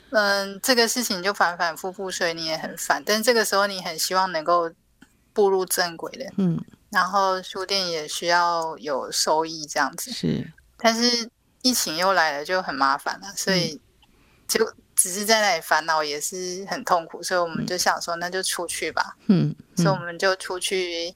[0.10, 3.02] 嗯，这个事情就反反复复，所以你也很烦。
[3.06, 4.70] 但这个时候你很希望能够
[5.34, 6.60] 步入正轨的，嗯。
[6.92, 10.46] 然后书店也需要有收益，这样子是。
[10.78, 11.30] 但是
[11.62, 13.80] 疫情又来了，就很麻烦了，所以
[14.48, 17.24] 就只是在那里烦恼，也是很痛苦。
[17.24, 19.56] 所以我们就想说，那就出去吧，嗯。
[19.78, 21.16] 所以我们就出去。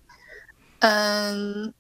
[0.84, 1.74] 嗯，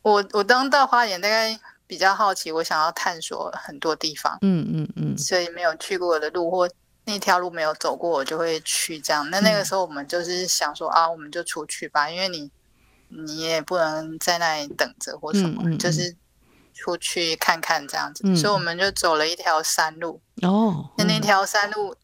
[0.00, 6.66] 我我当到花莲，大概比较好奇，我想要探索很多地方，嗯嗯嗯，所以没有去过的路或
[7.04, 9.28] 那条路没有走过，我就会去这样。
[9.28, 12.50] 那那个时候我们就是想说啊，我们就出去吧，因为你
[13.08, 16.16] 你也不能在那里等着或什么，就是
[16.72, 18.34] 出去看看这样子。
[18.34, 21.94] 所以我们就走了一条山路哦，那那条山路，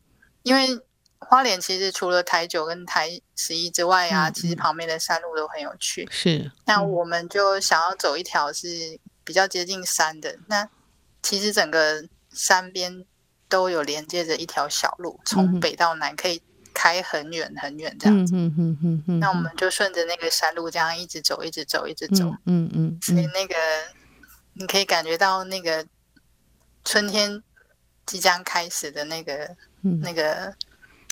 [0.42, 0.78] 因为。
[1.18, 6.06] 花莲其实除了台九跟台十一之外啊，嗯、其实旁边的山路都很有趣。
[6.10, 10.38] 是，那我们就想要走一条是比较接近山的。
[10.46, 10.68] 那
[11.22, 13.04] 其实整个山边
[13.48, 16.40] 都有连接着一条小路，从北到南可以
[16.74, 18.36] 开很远很远这样子。
[18.36, 19.18] 嗯嗯嗯嗯。
[19.18, 22.24] 那我们就顺着那个山路这样一直走，一直走，一直走。
[22.44, 22.72] 嗯嗯。
[22.74, 23.56] 嗯，所以那个
[24.52, 25.84] 你可以感觉到那个
[26.84, 27.42] 春天
[28.04, 30.54] 即将开始的那个、嗯、那个。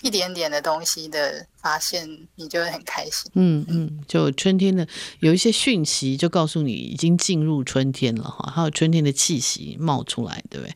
[0.05, 3.33] 一点点的东西的发现，你就会很开心。
[3.33, 4.87] 嗯嗯，就春天的
[5.21, 10.75] 有一些讯息，就告诉你已经进入春天了哈，还有春天的气息冒出来，对不对？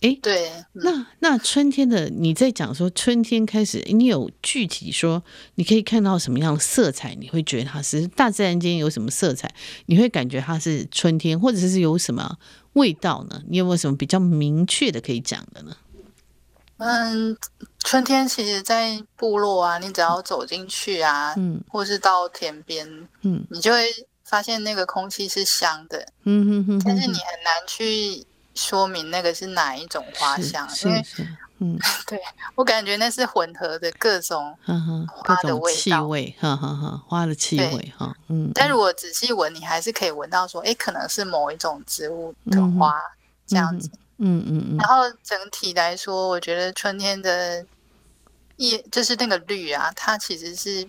[0.00, 0.50] 哎，对。
[0.50, 5.22] 嗯、那那春天的你在讲说春天开始，你有具体说
[5.54, 7.14] 你可以看到什么样的色彩？
[7.14, 9.54] 你会觉得它是大自然间有什么色彩？
[9.86, 12.38] 你会感觉它是春天，或者是有什么
[12.72, 13.40] 味道呢？
[13.48, 15.76] 你有没有什么比较明确的可以讲的呢？
[16.86, 17.34] 嗯，
[17.82, 22.86] 春天其实，在部落啊，你只要走进去啊，嗯，或是到田边，
[23.22, 23.90] 嗯，你就会
[24.22, 28.22] 发现那个空气是香的，嗯哼哼，但是你很难去
[28.54, 31.02] 说明那个是哪一种花香，因为，
[31.60, 32.20] 嗯， 对
[32.54, 34.54] 我感觉那是混合的各种
[35.06, 43.00] 花的味道，气味，哈哈哈，花的气味，哈，嗯，但如果仔细闻，你还是可以闻到说，哎，可能是某一种植物的花
[43.46, 43.88] 这样子。
[43.88, 47.66] 嗯嗯嗯嗯，然后整体来说，我觉得春天的
[48.56, 50.88] 叶就是那个绿啊，它其实是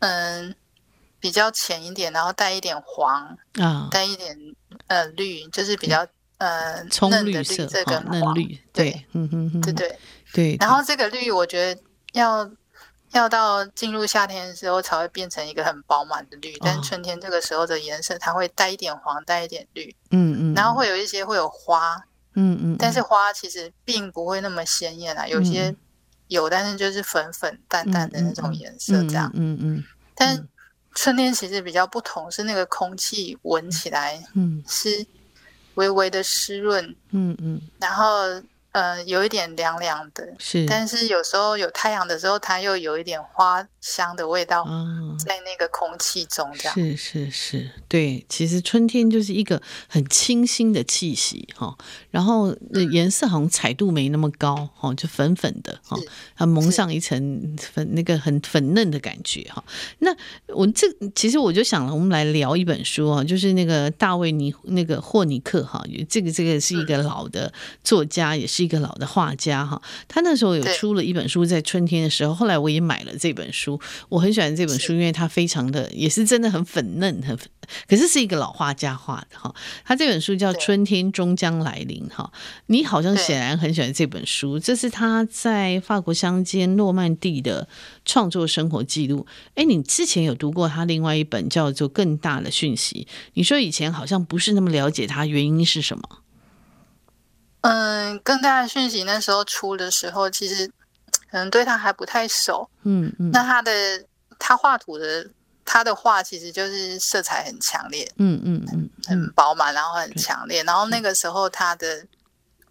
[0.00, 0.54] 嗯
[1.18, 4.38] 比较浅一点，然后带一点黄啊，带一点
[4.88, 9.98] 呃绿，就是比较呃葱绿色这个嫩绿，对，嗯嗯嗯，对对。
[10.34, 10.56] 对。
[10.60, 11.80] 然后这个绿，我觉得
[12.12, 12.50] 要
[13.12, 22.04] 要到进入夏天的时候才会变成一个很饱满的绿，但春天这个时候的颜色，它会带一点黄，带一点绿，嗯嗯，然后会有一些会有花。
[22.34, 25.74] 嗯嗯，但是花其实并不会那么鲜艳啊，有些
[26.28, 29.30] 有，但是就是粉粉淡淡的那种颜色这样。
[29.34, 29.84] 嗯嗯。
[30.14, 30.46] 但
[30.94, 35.06] 春天其实比较不同，是那个空气闻起来，嗯，是
[35.74, 38.42] 微微的湿润，嗯嗯，然后。
[38.74, 44.64] 呃，有一点凉凉的，是，但是有时候有太阳的时候，它又有一点花香的味道，
[45.16, 51.78] 在那个空气中，这样、哦、是是是，对，其实春天就是一个很清新的气息哈，
[52.10, 52.52] 然后
[52.90, 55.96] 颜色好像彩度没那么高哈，就粉粉的哈，
[56.34, 59.62] 它蒙上一层粉那个很粉嫩的感觉哈。
[60.00, 60.12] 那
[60.48, 67.52] 我这其实我就想了，我们来聊一本书啊，就是那个大卫尼那个霍尼克哈，这个这个是一个老的
[67.84, 68.63] 作家，也是。
[68.64, 77.38] 一个老的画家哈，他那时候有出了一本书，在春天的时候，后来我也买了这本书，我很喜欢这本书，因为它非常的也是真的很粉嫩，很
[77.88, 79.54] 可是是一个老画家画的哈。
[79.84, 82.30] 他这本书叫《春天终将来临》哈，
[82.66, 87.68] 你好像显然很喜欢这本书，这是他在法国乡间诺曼底的
[88.04, 89.26] 创作生活记录。
[89.54, 93.06] 哎，你之前有读过他另外一本叫做《更大的讯息》？
[93.34, 96.04] 你说以前好像不是那么了解他，原因是什么？
[97.64, 100.66] 嗯，更大的讯息那时候出的时候，其实
[101.30, 102.68] 可能对他还不太熟。
[102.82, 103.30] 嗯嗯。
[103.32, 103.72] 那他的
[104.38, 105.26] 他画图的
[105.64, 108.06] 他的画其实就是色彩很强烈。
[108.18, 108.90] 嗯嗯嗯。
[109.06, 110.62] 很饱满，然后很强烈。
[110.64, 112.06] 然后那个时候他的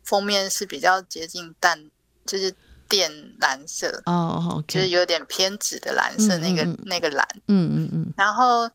[0.03, 1.89] 封面是比较接近淡，
[2.27, 2.53] 就是
[2.87, 8.13] 靛蓝色哦，就是有点偏紫的蓝色，那个那个蓝，嗯嗯嗯。
[8.15, 8.69] 然后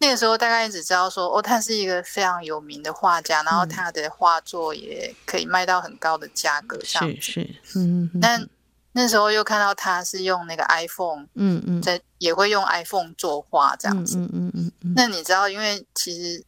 [0.00, 8.10] 那个时候大概只知道说，哦，他是一个非常有名的画家，然后他的画作也可以卖到很高的价格，是是，嗯。
[8.20, 8.48] 但
[8.92, 14.94] 那时候又看到他是用那个 iPhone，嗯嗯，在也会用 iPhone 作画这样子，嗯嗯嗯嗯。
[14.96, 16.42] 那你知道，因为其实，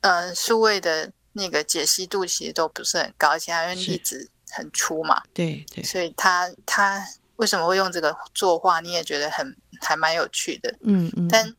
[0.00, 11.28] 呃，数位的那个解析度其实都不是很高，而且因为粒子很粗嘛，对对，所以他他为什么会用这个作画，你也觉得很还蛮有趣的，嗯嗯。
[11.28, 11.54] 但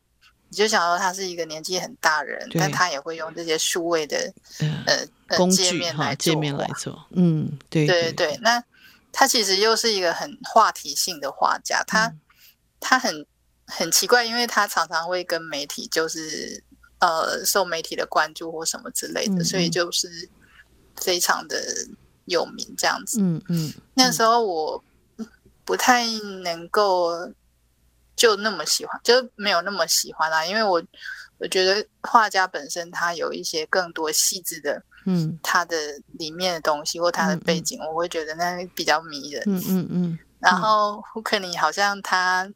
[0.48, 4.32] 你就想说他是一个年纪很大人，但他也会用这些数位的
[4.86, 7.86] 呃工具界面来界面来做，嗯，对。
[7.86, 8.62] 对对，那。
[9.10, 12.20] 他其实又是一个很话题性的画家，他、嗯、
[12.78, 13.26] 他很
[13.66, 16.62] 很奇怪，因为他常常会跟媒体就是
[17.00, 20.28] 呃受媒体的关注或什么之类的，嗯、所以就是
[21.00, 21.58] 非常的
[22.26, 23.18] 有名这样子。
[23.20, 24.84] 嗯嗯，那时候我
[25.64, 26.06] 不太
[26.44, 27.32] 能够
[28.18, 30.82] 就那么喜欢，就没有那么喜欢啦，因为我
[31.38, 34.82] 我觉得画家本身他有一些更多细致的。
[35.06, 35.74] 嗯，他的
[36.18, 39.42] 里面的东西或他的背景，我会觉得那比较迷人。
[39.46, 40.18] 嗯嗯嗯。
[40.38, 42.46] 然后胡克尼好像他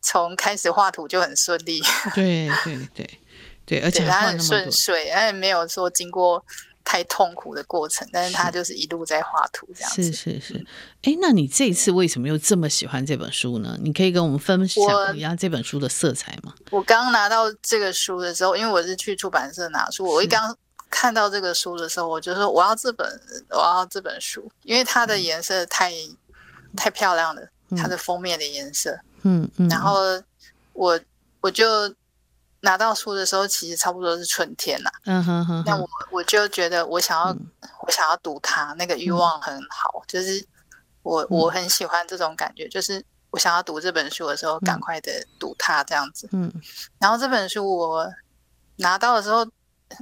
[0.00, 1.80] 从开始画图就很顺利。
[2.12, 3.20] 对对对
[3.64, 6.44] 对，而且他很顺遂，而且没有说经过
[6.90, 10.02] 太痛苦的过程，但是他就是一路在画图这样子。
[10.02, 10.66] 是是是。
[11.02, 13.78] 哎，那你这一次为什么又这么喜欢这本书呢？
[13.80, 16.52] 你可以跟我们分享一下这本书的色彩吗？
[16.70, 20.56] 我，我刚拿到这个书的时候，因为我是去出版社拿书，我一刚。
[20.92, 23.08] 看到这个书的时候，我就说我要这本，
[23.50, 26.16] 我要这本书，因为它的颜色太、嗯、
[26.76, 27.40] 太漂亮了，
[27.76, 28.98] 它的封面的颜色。
[29.22, 29.68] 嗯嗯。
[29.68, 30.00] 然后
[30.72, 30.98] 我
[31.40, 31.88] 我就
[32.60, 34.92] 拿到书的时候，其实差不多是春天啦。
[35.04, 35.62] 嗯哼哼。
[35.66, 37.46] 那我我就觉得我想要、嗯、
[37.86, 40.44] 我想要读它，那个欲望很好，嗯、就是
[41.02, 46.28] 我我很喜欢这种感觉，就是我想要读这本书的时候，赶快的读它这样子。
[46.32, 46.52] 嗯。
[46.98, 48.12] 然后这本书我
[48.76, 49.46] 拿到的时候。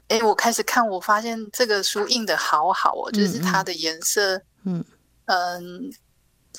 [0.08, 4.84] 哎，我开始看，我发现这个书印的好好哦，就是它的颜色，嗯
[5.24, 5.90] 嗯，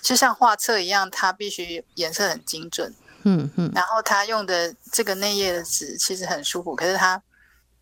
[0.02, 2.91] 就像画册一样，它必须颜色很精准，
[3.24, 7.22] 嗯嗯，然后他用的这个内页的纸其实很舒服，可是它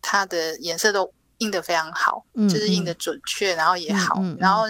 [0.00, 4.64] 它的颜色都印的非常好，嗯，就是印的准确，然后也好，嗯，然后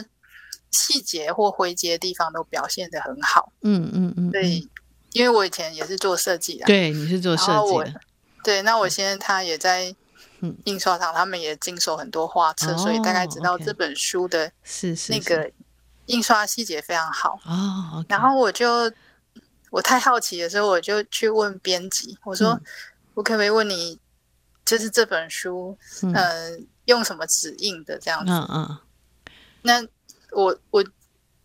[0.71, 4.67] 细节或灰阶的地方都表现的很好，嗯嗯嗯，对，
[5.13, 8.01] 因为我以前也是做设计的，对，你是做设计的，
[8.45, 9.95] 对，那我现在他也在。
[10.67, 15.51] 印刷厂他们也经手很多画册，所以大概知道这本书的是是那个
[16.07, 17.41] 印刷细节非常好。
[17.45, 18.05] 哦。
[18.09, 18.89] 然后我就
[19.71, 22.59] 我太好奇的时候，我就去问编辑，我说
[23.15, 23.99] 我可不可以问你，
[24.65, 28.33] 就是这本书，嗯，用什么纸印的这样子？
[28.33, 28.79] 嗯嗯。
[29.63, 29.87] 那
[30.33, 30.85] 我我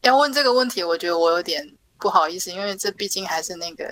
[0.02, 1.68] 要问这个问题，我觉得我有点
[1.98, 3.86] 不好意思，因为这毕竟还是那个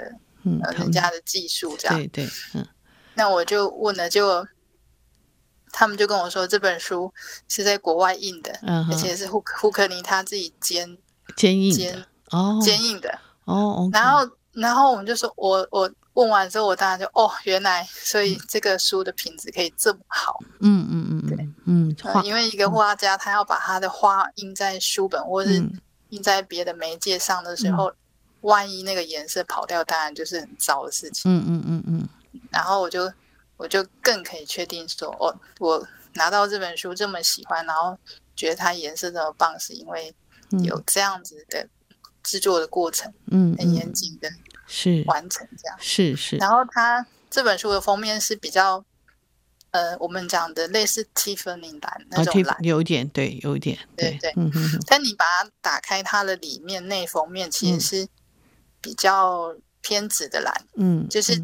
[0.44, 1.98] 嗯人家的技术这样。
[1.98, 2.68] 对对嗯。
[3.16, 4.48] 那我就问了，就。
[5.74, 7.14] 他们就跟我说，这本书
[7.48, 10.98] 是在国外印的，嗯、而且是胡胡克尼他自己监
[11.38, 13.18] 监印监哦监印的
[13.52, 13.89] 哦。
[13.91, 20.39] 然后然后我们就说，我我问完之后，我当然就哦，原来所以这个书的品质可以这么好。
[20.60, 25.64] 嗯嗯嗯，对，嗯，嗯，因为一个画家他要把他的画印在书本或是
[26.10, 27.95] 印在别的媒介上的时候，嗯、
[28.41, 31.32] 万一那个颜色跑掉，当然就是很糟的事情。
[31.32, 32.10] 嗯嗯嗯嗯。
[32.49, 33.12] 然后我就。
[33.58, 35.30] 我就更可以确定说，哦，
[35.60, 37.95] 我拿到这本书这么喜欢，然后
[38.36, 40.12] 觉得它颜色这么棒，是因为
[40.64, 41.64] 有这样子的
[42.24, 44.30] 制作的过程，嗯，很严谨的，
[44.67, 45.03] 是。
[45.07, 46.38] 完成这样，是是。
[46.38, 48.84] 然后它这本书的封面是比较，
[49.72, 54.34] 呃，我们讲的类似蒂芙尼蓝那种蓝，有一点，对，有一点，对对。
[54.88, 58.07] 但你把它打开，它的里面内封面其实是
[58.82, 61.43] 比较偏紫的蓝，嗯，就是。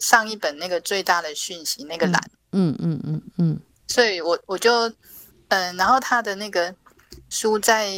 [0.00, 4.88] 上一本那个最大的讯息那个蓝，嗯嗯嗯嗯，所以我我就
[5.48, 6.72] 嗯，然后他的那个
[7.28, 7.90] 书在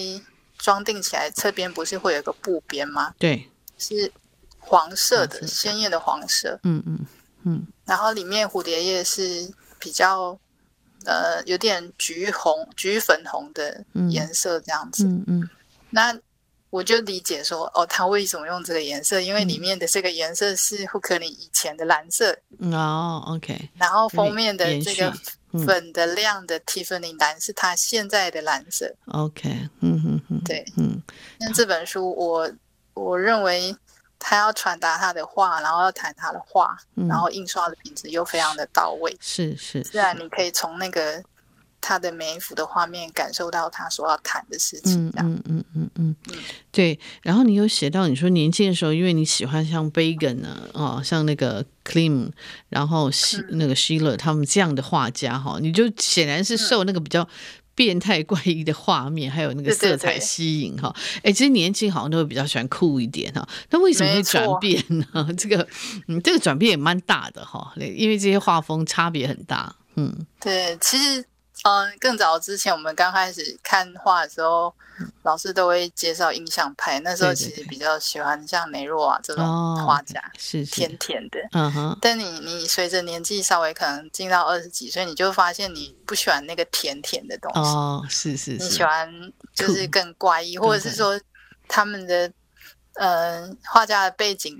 [0.61, 3.14] 装订起来侧边不是会有个布边吗？
[3.18, 3.48] 对，
[3.78, 4.12] 是
[4.58, 7.06] 黄色的，鲜艳的黄色，嗯嗯
[7.42, 10.38] 嗯，然后里面蝴蝶叶是比较
[11.04, 15.50] 呃有点橘红、橘粉红的颜色这样子，嗯嗯，
[15.90, 16.16] 那。
[16.70, 19.20] 我就理解说，哦，他为什么用这个颜色？
[19.20, 22.30] 因为里面的这个颜色是胡克尼以前的蓝色。
[22.61, 23.68] 哦，OK。
[23.74, 25.12] 然后封面的这个
[25.66, 28.94] 粉的亮的蒂芙尼蓝是他现在的蓝色。
[29.07, 31.03] OK，嗯哼哼，对，嗯。
[31.38, 32.51] 那这本书我
[32.94, 33.74] 我认为
[34.18, 39.16] 他要传达他的话，然后要谈他的话，嗯、然后印刷的品质又非常的到位。
[39.20, 41.22] 是是，自然你可以从那个
[41.81, 45.09] 他的每一幅的画面感受到他所要谈的事情。
[45.09, 46.16] 嗯嗯嗯嗯嗯，
[46.70, 46.99] 对。
[47.22, 52.31] 然后你有写到你说年轻的时候，因为你喜欢像 Begun 呢，哦，像那个 Klim，
[52.68, 57.28] 然后希、嗯、那个 Schiller 他们这样的画家哈，你就显然是受那个比较。
[57.72, 63.49] 变态怪异的画面，还有那个色彩吸引哈，哎，其实年轻好像都会比较喜欢酷一点哈。
[63.70, 65.07] 那为什么会转变呢？
[65.39, 65.66] 这个，
[66.07, 69.74] 嗯，这个转变也蛮大的哈，因为这些画风差别很大。
[69.95, 71.24] 嗯，对，其实。
[71.64, 74.74] 嗯，更早之前我们刚开始看画的时候，
[75.22, 76.98] 老师都会介绍印象派。
[77.00, 79.44] 那时候其实比较喜欢像雷诺瓦这种
[79.84, 81.38] 画家，是甜甜的。
[81.52, 81.98] 嗯哼。
[82.00, 87.70] 但你你随着年纪稍微可能进到二十几岁，你就发现你不喜欢那个甜甜的东西。
[87.70, 88.64] 哦，是是是。
[88.64, 91.20] 你喜欢就是更怪异，或者是说
[91.68, 92.32] 他们的
[92.94, 94.56] 嗯画家的背景。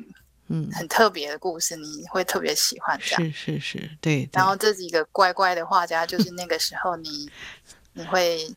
[0.53, 3.23] 嗯，很特别的故事，你会特别喜欢这样。
[3.23, 4.27] 是是是，对。
[4.27, 7.31] 对，然后这几个怪怪的画家，就是那个时候你
[7.93, 8.53] 你会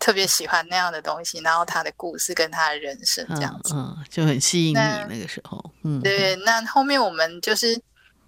[0.00, 5.64] 特别喜欢那样的东西，然后他的故事跟他的人生这样子，嗯，嗯，就很吸引你那，那个时候。
[5.84, 6.34] 嗯，对。
[6.44, 7.80] 那后面我们就是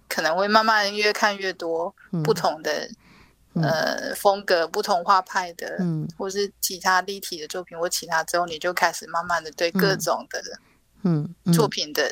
[0.07, 1.93] 可能会慢慢越看越多
[2.23, 2.89] 不同的、
[3.55, 10.41] 嗯、呃风格、不同画派的，嗯，或是其他立体的作品或其他之后，你就开始慢慢的对各种的
[11.03, 12.09] 嗯作品的。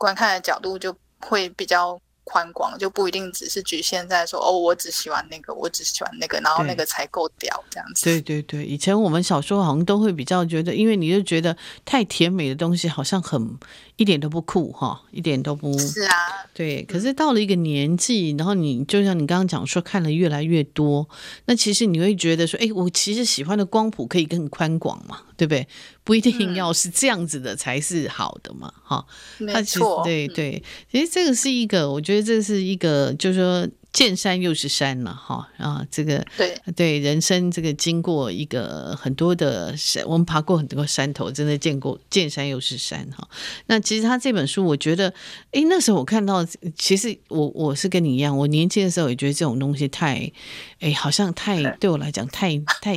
[0.00, 8.04] 观看的角度就会比较宽广，就不一定只是局限在说哦，我只喜欢那个，我只喜欢那个，然后那个才够屌这样子。
[8.04, 13.58] 对对对，以前我们小时候好像都会比较觉得，因为你就觉得太甜美的东西好像很
[13.96, 15.76] 一点都不酷哈，一点都不。
[15.78, 16.14] 是啊。
[16.54, 21.08] 对，可是到了一个年纪，然后你就像你刚刚讲说，看了越来越多，
[21.46, 25.66] 那其实你会觉得说，哎，我其实喜欢的光谱可以更宽广嘛，对不对？
[26.04, 29.06] 不一定要是这样子的才是好的嘛，哈、
[29.38, 29.46] 嗯。
[29.46, 30.02] 没错。
[30.04, 30.62] 对对，
[30.92, 33.66] 其实这个是一个，我觉得这是一个，就是说。
[33.92, 43.28] 见山又是山了哈啊，这个对对，人生这个经过一个很多的山，我们爬过很多山头，真的见过见山又是山哈。
[43.66, 45.12] 那其实他这本书，我觉得，
[45.50, 46.46] 哎，那时候我看到，
[46.78, 50.30] 其实我我是跟你一样，我年轻的时候也觉得这种东西太，
[50.78, 52.96] 哎，好像太对我来讲太太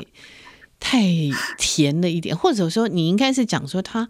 [0.83, 1.01] 太
[1.57, 4.09] 甜了一点，或者说你应该是讲说他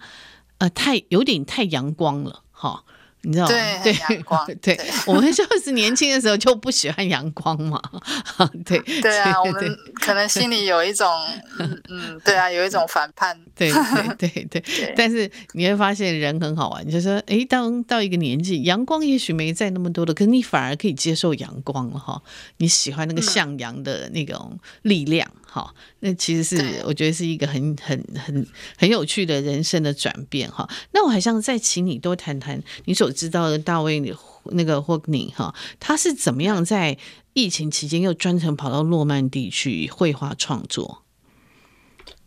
[0.58, 2.84] 呃太有点太阳光了哈。
[3.26, 3.54] 你知道吗？
[3.82, 4.46] 对，阳光。
[4.62, 7.82] 对，我们就是年轻的时候就不喜欢阳光嘛。
[8.66, 11.08] 对，对啊，我们可能心里有一种，
[11.88, 13.40] 嗯，对啊，有一种反叛。
[13.56, 13.72] 对
[14.18, 14.94] 对对对。
[14.98, 22.22] 但是你会发现人很好玩，就是说，哎，当到一个年纪，阳光也许没在那么多的，可是你反而可以接受阳光了哈。
[22.58, 25.32] 你喜欢那个向阳的那种力量。
[25.54, 30.68] 好，那其实是我觉得是一个很很很很有趣的人生的转变哈。
[30.94, 34.00] 那我还想再请你多谈谈你所知道的大卫
[34.46, 36.98] 那个霍克尼哈，他是怎么样在
[37.34, 41.04] 疫情期间又专程跑到诺曼底去绘画创作？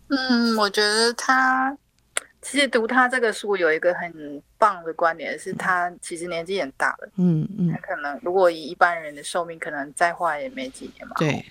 [0.06, 1.76] 嗯，我觉得他
[2.40, 11.16] 其实读他这个书有一个很棒的观点，是他其实年纪很大了，嗯嗯，他可能如果以一般人的寿命，可能再画也没几年嘛。
[11.18, 11.44] 对，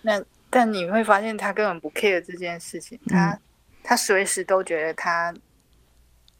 [0.00, 0.24] 那。
[0.50, 3.40] 但你会发现，他根本不 care 这件事情，他、嗯、
[3.84, 5.32] 他随时都觉得他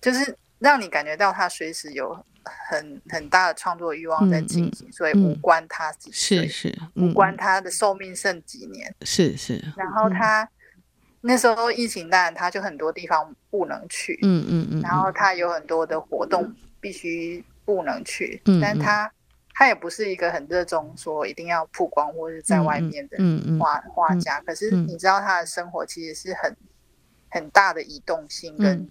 [0.00, 9.62] 就是让你感觉到他随时有很很大的创作欲望在进行，所以无关他几岁，是是、嗯，无关他的寿命剩几年，是是。
[9.76, 10.50] 然后他、嗯、
[11.20, 19.10] 那时候疫情，当然他就很多地方不能去，嗯嗯嗯，然后他有很多的活动必须不能去，嗯、但他。
[19.54, 23.18] 他也不是一个很热衷说一定要曝光或者在外面的
[23.58, 26.56] 画画家，可是你知道他的生活其实是很
[27.28, 28.88] 很大的移动性，跟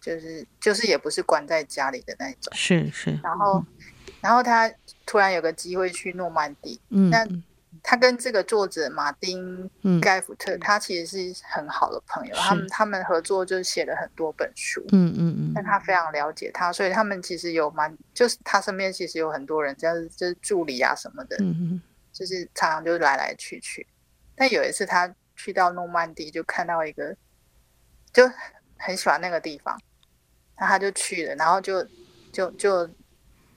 [0.00, 2.52] 就是就是也不是关在家里的那种。
[2.52, 3.18] 是是。
[3.22, 3.64] 然后
[4.20, 4.70] 然后他
[5.06, 7.26] 突然有个机会去诺曼底，那。
[7.82, 9.70] 他跟这个作者马丁
[10.00, 12.34] 盖福特，嗯，他其实是很好的朋友。
[12.36, 14.80] 他们他们合作就写了很多本书。
[14.92, 15.52] 嗯嗯嗯。
[15.54, 21.36] 但他非常了解他，所以他们其实有蛮，就是他身边其实有很多人，就是就是助理啊什么的。
[21.40, 21.82] 嗯嗯。
[22.12, 23.86] 就是常常就是来来去去。
[24.36, 27.16] 但有一次他去到诺曼底，就看到一个，
[28.12, 28.22] 就
[28.76, 29.76] 很喜欢那个地方，
[30.58, 31.84] 那他就去了，然后就
[32.32, 32.88] 就就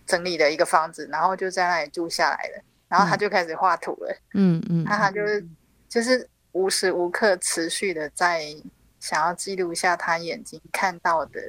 [0.07, 2.63] 整理了一个房子，然后就在那里住下来了。
[2.87, 5.45] 然后他就开始画图了，嗯 嗯，他他就是
[5.89, 8.55] 就是无时无刻持续的在
[8.99, 11.39] 想要记录一下他眼睛看到的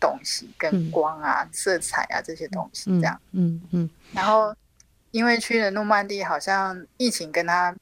[0.00, 3.90] 东西，跟光啊、嗯、色彩啊这些东西，这样，嗯嗯，嗯。
[4.12, 4.54] 然后
[5.10, 7.74] 因为去了诺曼底，好像疫情跟他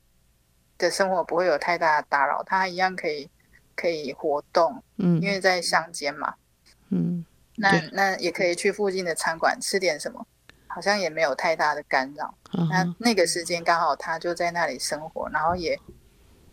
[0.78, 3.28] 的生活不会有太大的打扰，他一样可以
[3.74, 6.34] 可以活动，嗯，因为在乡间嘛，
[6.90, 7.24] 嗯。
[7.58, 10.26] 那那也可以去附近的餐馆吃点什么，
[10.76, 12.34] 好像也没有太大的干扰。
[12.52, 15.80] 嗯、那那个时间刚好他就在那里生活，然后也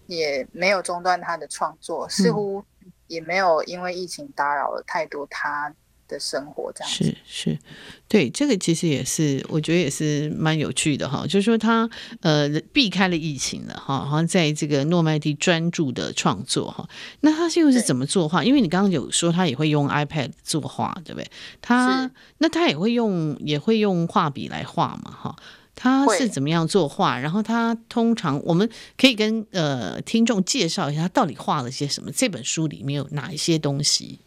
[0.06, 2.64] 也没有中断他的创作，似乎
[3.08, 5.76] 也没有因为疫情打扰了太多他。
[6.14, 7.60] 的生活这样是是，
[8.08, 11.90] 对这个其实也是我觉得也是蛮有趣的哈，就是说他
[12.22, 16.88] 呃避开了疫情了哈，好像在这个诺曼底专注的创作哈。
[17.22, 18.44] 那他又是怎么作画？
[18.44, 21.28] 因为你刚刚有说他也会用 iPad 作画，对不对？
[21.62, 25.36] 他那他也会用也会用画笔来画嘛哈？
[25.76, 27.18] 他是怎么样作画？
[27.18, 32.12] 然后他通常我们可以跟呃听众介绍一下他到底画了些什么？
[32.12, 34.20] 这本书里面有哪一些东西？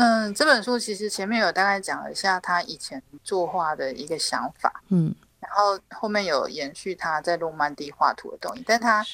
[0.00, 0.24] 嗯。
[0.30, 9.04] 嗯，这本书其实前面有大概讲了一下他以前作画的一个想法，嗯，然后后面有延续他在诺曼底画图的东西，但他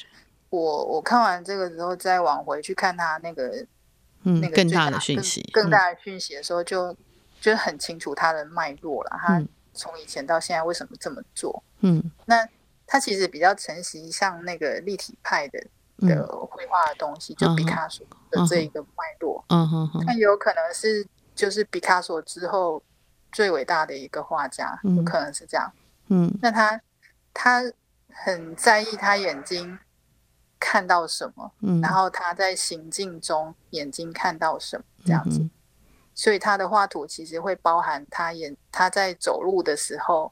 [0.49, 3.65] 我我看完这个之后再往回去看他那个、
[4.23, 12.47] 嗯、那个更大的讯息，更，更大的讯息的时候就，就就很清楚他的脉络了，他从以前到现在为什么这么做，嗯，那
[12.85, 15.61] 他其实比较承袭像那个立体派的。
[15.99, 22.81] 的绘画的东西，就毕卡索的这一个脉络，嗯哼哼，那有可能是就是毕卡索之后
[23.31, 25.71] 最伟大的一个画家，有可能是这样，
[26.09, 26.79] 嗯，那他
[27.33, 27.63] 他
[28.11, 29.77] 很在意他眼睛
[30.59, 35.47] 看到什么，嗯，然后他在行进中眼睛看到什么这样子，
[36.13, 40.31] 所以他的画图其实会包含他眼他在走路的时候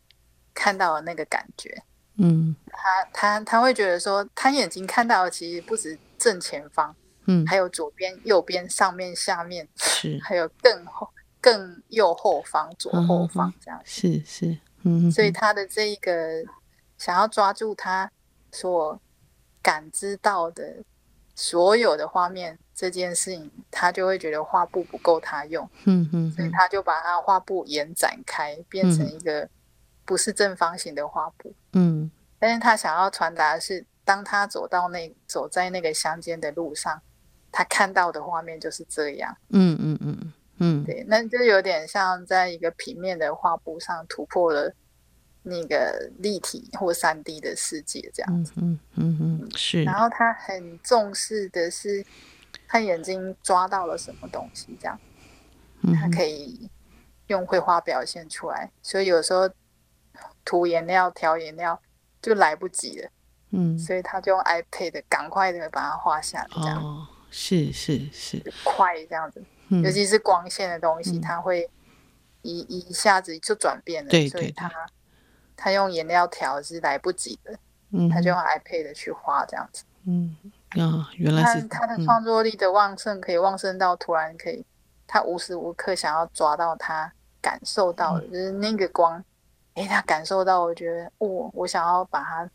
[0.54, 1.84] 看到的那个感觉。
[2.18, 6.96] 嗯，他他他会觉得说，他眼睛看到的其实不止正前方，
[7.26, 11.10] 嗯，还有左边、右边、上面、下面，是，还有更后、
[11.42, 16.42] 更右后方、左后方这样，是是，嗯，所以他的这一个
[16.98, 18.10] 想要抓住他
[18.52, 18.98] 所
[19.62, 20.78] 感知到的
[21.36, 29.50] 所有的画面这件事情，他就会觉得画布不够他用，嗯嗯，所以他就把他画布延展开，变成一个。
[30.06, 37.02] 不是正方形的画布，嗯，但是他想要传达的是，当他走到那走在那个乡间的路上，
[37.52, 44.72] 他看到的画面就是这样，嗯嗯嗯嗯，对，那就有点像在一个平面的画布上突破了
[45.42, 49.84] 那个立体或三 D 的世界，这样子，嗯嗯嗯，是。
[49.84, 52.06] 然后他很重视的是，
[52.68, 55.00] 他眼睛抓到了什么东西，这样，
[56.00, 56.70] 他可以
[57.26, 59.50] 用绘画表现出来，所以有时候。
[60.46, 61.82] 涂颜料、调颜料
[62.22, 63.10] 就来不及了，
[63.50, 71.70] 嗯，所以他就用 iPad 赶快的把它画下来，这样，哦，是是是，快这样子，嗯，尤其是光线的东西，它会
[72.44, 74.72] 一一下子就转变了，对，所以他
[75.58, 77.58] 他用颜料调是来不及的，
[77.92, 80.38] 嗯，他就用 iPad 去画这样子，嗯，
[80.80, 84.64] 啊，原来是他的创作力的旺盛，可以旺盛到突然可以，
[85.08, 89.24] 他无时无刻想要抓到他感受到的就是那个光。
[89.76, 92.50] 哎，他感受到，我觉得，我、我想要把它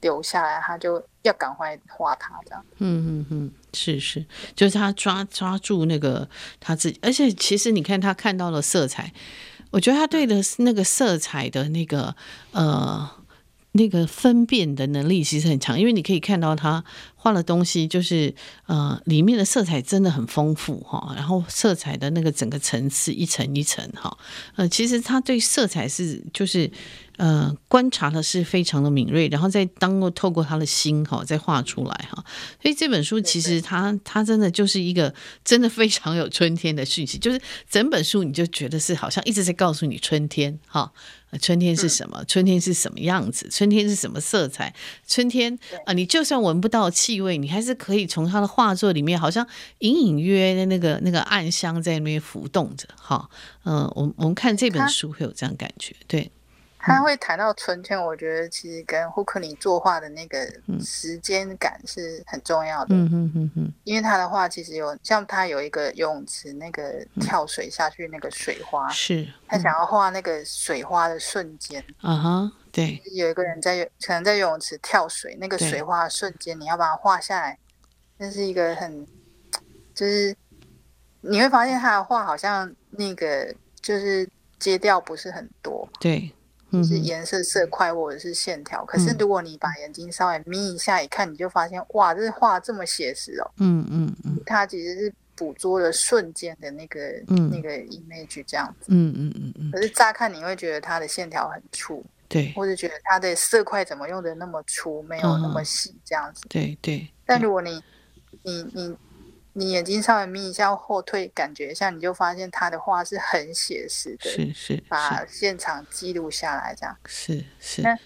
[0.00, 2.64] 留下来，他就要赶快画它，这样。
[2.78, 6.28] 嗯嗯嗯，是是，就是他抓抓住那个
[6.60, 9.12] 他自己，而且其实你看他看到了色彩，
[9.72, 12.14] 我觉得他对的那个色彩的那个
[12.52, 13.10] 呃。
[13.72, 16.84] 那个分辨的能力其实很强，因为你可以看到他
[17.22, 18.34] 画的东西，就是
[18.66, 24.16] 呃，里面的色彩真的很丰富哈，然后色彩的那个整个层次一层一层哈，
[24.56, 26.70] 呃，其实他对色彩是就是。
[27.16, 32.24] 呃，观察的是非常的敏锐，然后再当过透过他的心哈，再画出来哈。
[32.62, 35.14] 所以这本书其实他他真的就是一个
[35.44, 40.90] 真的非常有春天的讯息，就是整本书你就觉得是好像一直在告诉你春天哈，
[41.42, 44.74] 春天是什么，春天是什么样子，春天是什么色彩，
[45.06, 49.46] 春天啊、呃，你就算闻不到气味，你还是可以从他的画作里面，好像
[49.78, 53.30] 隐隐约约的那个那个暗香在那边浮动着哈。
[53.64, 56.30] 嗯，我我们看这本书会有这样感觉，对。
[56.82, 60.50] 他会谈到春天，我觉得其实跟胡克尼作画的那个
[60.82, 62.94] 时间感是很重要的。
[62.94, 71.84] 嗯嗯嗯，因为他的画其实有像他有一个游泳池，那个跳水下去那个水花，是他想要画那个水花的瞬间。
[72.00, 77.58] 啊哈，对，有一个人在可能在游泳池跳水，那个水花的瞬间，你要把它画下来，
[78.16, 79.06] 那是一个很
[79.94, 80.34] 就是
[81.20, 84.26] 你会发现他的画好像那个就是
[84.58, 85.86] 阶调不是很多。
[86.00, 86.32] 对。
[86.72, 93.50] 就是颜色色块或者是线条，可是如果你把眼睛稍微眯一下，一看你就发现，哇，这画这么写实哦。
[93.58, 98.86] 嗯嗯嗯，它其实是捕捉了瞬间的那个、嗯、那个 image 这样子。
[98.88, 99.70] 嗯嗯嗯嗯。
[99.72, 106.42] 可是乍看你会觉得它的线条很粗，对，或者觉得它的色块怎么用的那么粗，没有那么细这样子。
[106.48, 107.08] 对对。
[107.24, 107.82] 但如果你
[108.42, 108.96] 你你
[109.52, 117.82] 你眼睛稍微眯一下后退，感觉一下，你就发现他的画是很写实的，是是，把现场记录下来，这样是是。
[117.82, 117.96] 那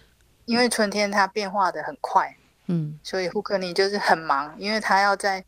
[0.47, 2.37] 因为春天它变化的很快，
[2.67, 5.45] 嗯，所以胡克尼就是很忙，因为他要在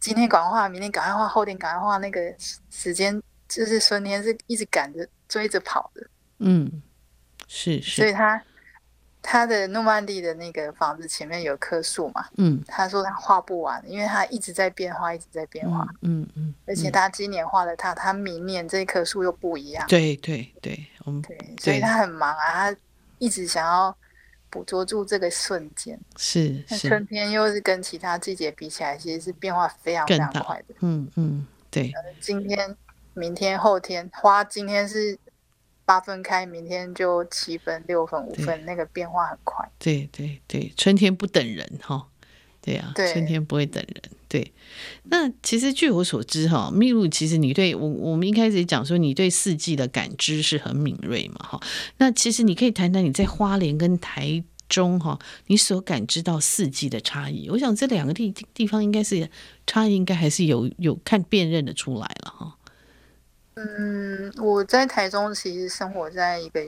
[0.00, 2.34] 今天赶快画，明天赶快画，后天赶快画，那个
[2.70, 6.06] 时间就是春天是一直赶着追着跑的，
[6.38, 6.82] 嗯，
[7.46, 8.42] 是是，所以他。
[9.28, 12.24] 他的诺曼底的那个房子前面有棵树嘛？
[12.36, 15.84] 嗯，他说他画不完，因为他一直在变化，一直在变化。
[16.02, 19.84] 嗯嗯，嗯，而且他今年画了他，他明年这棵树又不一样。
[19.88, 22.76] 对对对，我们对，所以他很忙啊，他
[23.18, 23.94] 一直想要
[24.48, 25.98] 捕捉住这个瞬间。
[26.16, 30.74] 是是，春天又是跟其他季节比起来，其实是变化非常非常快的。
[30.82, 31.92] 嗯嗯，对。
[32.20, 32.76] 今天、
[33.14, 35.18] 明天、后天，花今天是。
[35.86, 39.66] 八分开，明天就七分、六分、五分，那个变化很快。
[39.78, 42.08] 对对对，春天不等人哈，
[42.60, 44.02] 对呀、啊，春天不会等人。
[44.28, 44.52] 对，
[45.04, 51.60] 那其实据我所知哈，秘鲁其实你对我，我们一开始讲说你对四季的感知是很敏锐嘛哈。
[51.98, 55.16] 那其实你可以谈谈你在花莲跟台中哈，
[55.46, 57.48] 你所感知到四季的差异。
[57.48, 59.30] 我想这两个地地方应该是
[59.64, 62.55] 差异，应该还是有有看辨认的出来了哈。
[63.58, 66.60] 嗯，我在台中其实生活在一个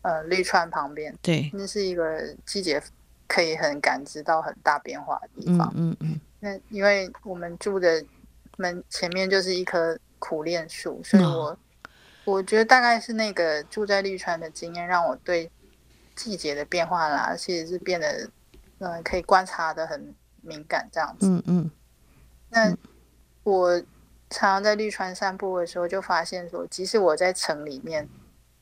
[0.00, 2.82] 呃绿川旁边，对，那是一个季节
[3.26, 5.70] 可以很感知到很大变化的地方。
[5.76, 8.02] 嗯嗯，嗯，那因为我们住的
[8.56, 11.58] 门前面就是一棵苦楝树，所以我、哦、
[12.24, 15.50] 我觉得大概是那个住在绿川的经验，让我对
[16.16, 18.26] 季节的变化啦，其实是变得
[18.78, 21.26] 嗯、呃、可以观察的很敏感这样子。
[21.26, 21.70] 嗯嗯，
[22.48, 22.74] 那
[23.42, 23.82] 我。
[24.30, 28.08] 常常在绿川散步的时候，就发现说，即使我在城里面，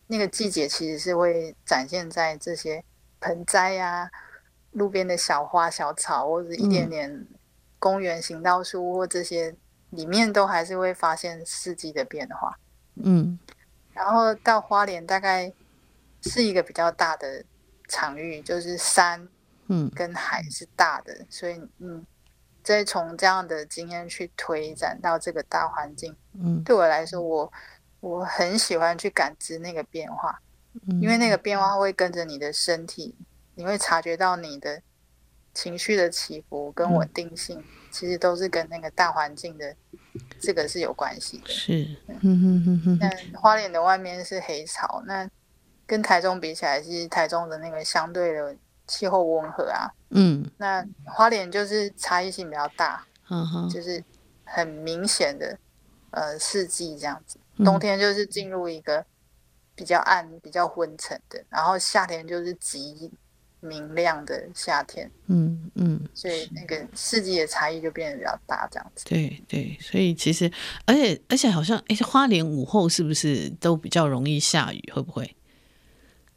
[0.06, 2.82] 那个季节其实是会展现在这些
[3.20, 4.10] 盆栽呀、啊、
[4.72, 7.26] 路边的小花小草，或者一点点
[7.78, 9.54] 公园行道树或这些
[9.90, 12.58] 里面，都还是会发现四季的变化。
[12.96, 13.38] 嗯，
[13.92, 15.52] 然后到花莲，大概
[16.22, 17.44] 是一个比较大的
[17.88, 19.28] 场域，就是山，
[19.66, 22.04] 嗯，跟海是大的，所以嗯。
[22.68, 27.50] 再从这样的经验去推展到这个大环境，嗯，对我来说，我
[28.00, 30.38] 我很喜欢去感知那个变化，
[30.86, 33.16] 嗯，因为那个变化会跟着你的身体，
[33.54, 34.82] 你会察觉到你的
[35.54, 39.74] 情绪的起伏跟稳定性，嗯，其实都是跟那个大环境的
[40.38, 41.48] 这个是有关系的。
[41.48, 42.98] 是，嗯哼哼哼。
[43.00, 45.26] 那花莲的外面是黑潮，那
[45.86, 48.54] 跟台中比起来，是台中的那个相对的。
[48.88, 54.02] 气候温和啊，嗯，那花莲就是差异性比较大，嗯哼，就是
[54.44, 55.56] 很明显的
[56.10, 59.04] 呃四季这样子，冬天就是进入一个
[59.74, 63.10] 比较暗、比较昏沉的，然后夏天就是极
[63.60, 69.04] 明亮的夏天，嗯嗯，所以那个四季的差异就变得比较大这样子。
[69.04, 70.50] 对对，所以其实
[70.86, 74.92] 而且而且好像哎，花莲午后是不是都比较容易下雨？
[74.94, 75.36] 会不会？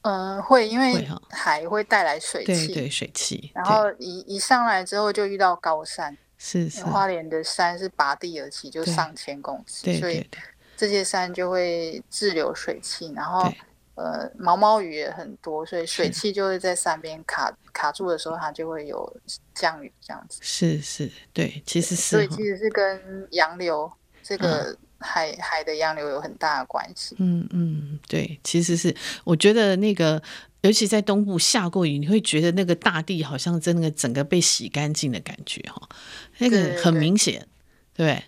[0.02, 3.52] 嗯、呃，会，因为海会带来水汽，对对，水汽。
[3.54, 6.84] 然后一一上来之后就遇到高山，是是。
[6.84, 10.28] 花莲的山是拔地而起，就上千公尺，所以
[10.76, 13.14] 这些山就会滞留水汽。
[13.16, 13.48] 然后
[13.94, 19.18] 呃，毛毛雨也很多，所以水汽就会在山边卡卡住的时候，它就会有
[19.54, 20.40] 降雨这样子。
[20.42, 22.02] 是是，对，其实是。
[22.02, 23.92] 所以其实是跟洋流
[24.24, 24.72] 这个。
[24.72, 27.16] 嗯海海的洋流有很大的关系。
[27.20, 30.22] 嗯嗯，对，其实是我觉得那个，
[30.62, 35.90] 尤其在东部下过雨，你会觉得那个大地好像真的整个被洗干净的感觉哈，
[36.38, 37.46] 那个很明显，
[37.94, 38.24] 对，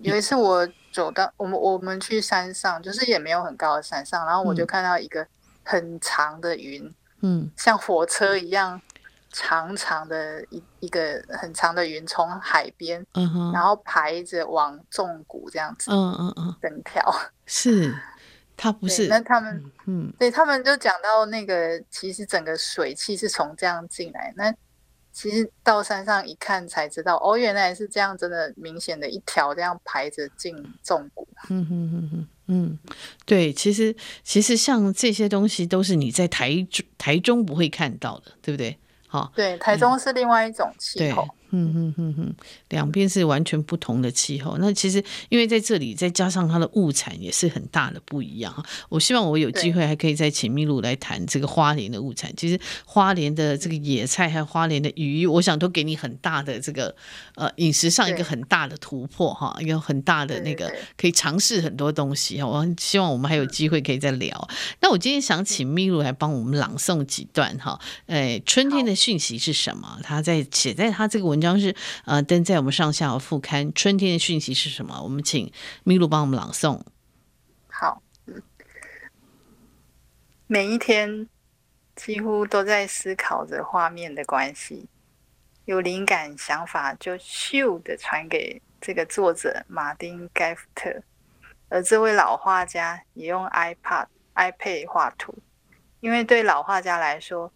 [0.00, 5.26] 有一次我走到我们我们去山上，就是也没有很高的山上，然后我就看到一个
[5.62, 8.80] 很长的云，嗯，像火车一样。
[9.32, 17.02] 长长的一一个很长的云从海边，嗯哼，然后排着往纵谷这样子，嗯嗯嗯，整条。
[17.46, 17.94] 是，
[18.56, 24.52] 他不是，那他们，嗯，对他们就讲到那个，其实整个水汽是从这样进来，那
[25.12, 32.78] 其实到山上一看才知道，哦，原来是这样，真的明显的一条这样排着进纵谷，嗯哼哼哼，嗯，
[33.24, 38.78] 对，其实其实像这些东西都是你在台中台中不会看到的，对不对？
[39.10, 41.26] 好，对，台中是另外一种气候。
[41.52, 42.34] 嗯嗯嗯嗯，
[42.68, 44.56] 两边是完全不同的气候。
[44.58, 48.64] 那其实因为在这里，再加上它的物产也是很大的不一样哈。
[48.88, 52.32] 我希望我有机会还可以再请秘鲁来谈这个花莲的物产。
[52.36, 56.94] 其实花莲的这个野菜还有花莲的鱼，我想都给你很大的这个
[57.34, 62.46] 呃饮食上一个很大的突破哈，一个很大的那个可以尝试很多东西哈。
[62.46, 64.48] 我希望我们还有机会可以再聊。
[64.80, 67.80] 那我今天想请秘鲁来帮我们朗诵几段哈。
[68.06, 69.98] 哎，春天的讯息是什么？
[70.04, 71.39] 他在写在他这个文。
[71.40, 71.74] 文章是
[72.04, 73.72] 呃登在我们上下游副刊。
[73.72, 75.00] 春天的讯息是什么？
[75.02, 75.50] 我们请
[75.84, 76.82] 咪噜帮我们朗诵。
[77.68, 78.02] 好，
[80.46, 81.26] 每一天
[81.96, 84.86] 几乎都在思考着画面的关系，
[85.64, 91.02] 有灵感想法就咻的传给这个作者马丁盖夫特，
[91.70, 95.34] 而这位老画家也用 iPad、iPad 画图。
[96.00, 97.50] 因为对老画家来说，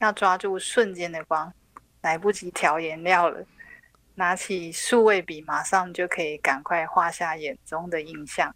[0.00, 1.50] 要抓住瞬间的光，
[2.00, 3.44] 来不及调颜料了，
[4.14, 8.54] 拿起数位笔，马上就可以赶快画下眼中的印象。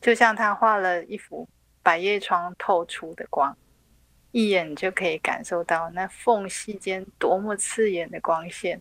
[0.00, 1.48] 就像他画了一幅
[1.82, 3.56] 百叶窗透出的光，
[4.30, 8.80] 一眼就可以感受到那缝隙间多么刺眼的光线。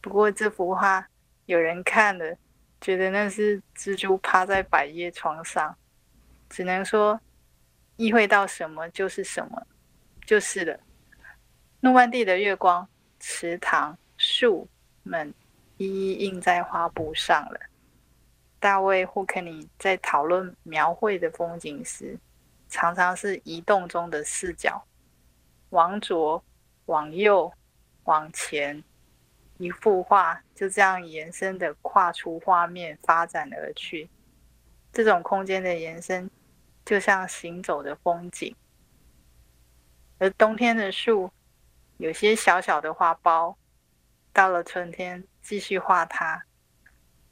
[0.00, 1.08] 不过这幅画
[1.46, 2.36] 有人看了，
[2.80, 5.76] 觉得那是蜘蛛趴在百叶窗上，
[6.48, 7.20] 只能说。
[7.96, 9.66] 意会到什么就是什么，
[10.24, 10.80] 就是了。
[11.84, 14.68] 诺曼底的月光，池塘、树
[15.02, 15.34] 们
[15.78, 17.58] 一一印在画布上了。
[18.60, 22.16] 大卫·霍克尼在讨论描绘的风景时，
[22.68, 24.80] 常常是移动中的视角，
[25.70, 26.44] 往左、
[26.86, 27.52] 往右、
[28.04, 28.84] 往前，
[29.58, 34.08] 一幅画就这样延伸的跨出画面发展而去。
[34.92, 36.30] 这种空间的延伸。
[36.84, 38.56] 就像行走的风景，
[40.18, 41.30] 而冬天的树
[42.02, 43.54] 有些小小的花苞，
[44.32, 46.42] 到了春天继续画它，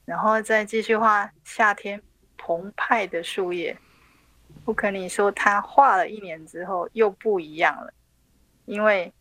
[0.05, 2.01] 然后再继续画夏天
[2.39, 3.77] 澎湃的树叶。
[4.65, 7.93] 不可你说他画了一年之后又不一样了，
[8.65, 9.13] 因为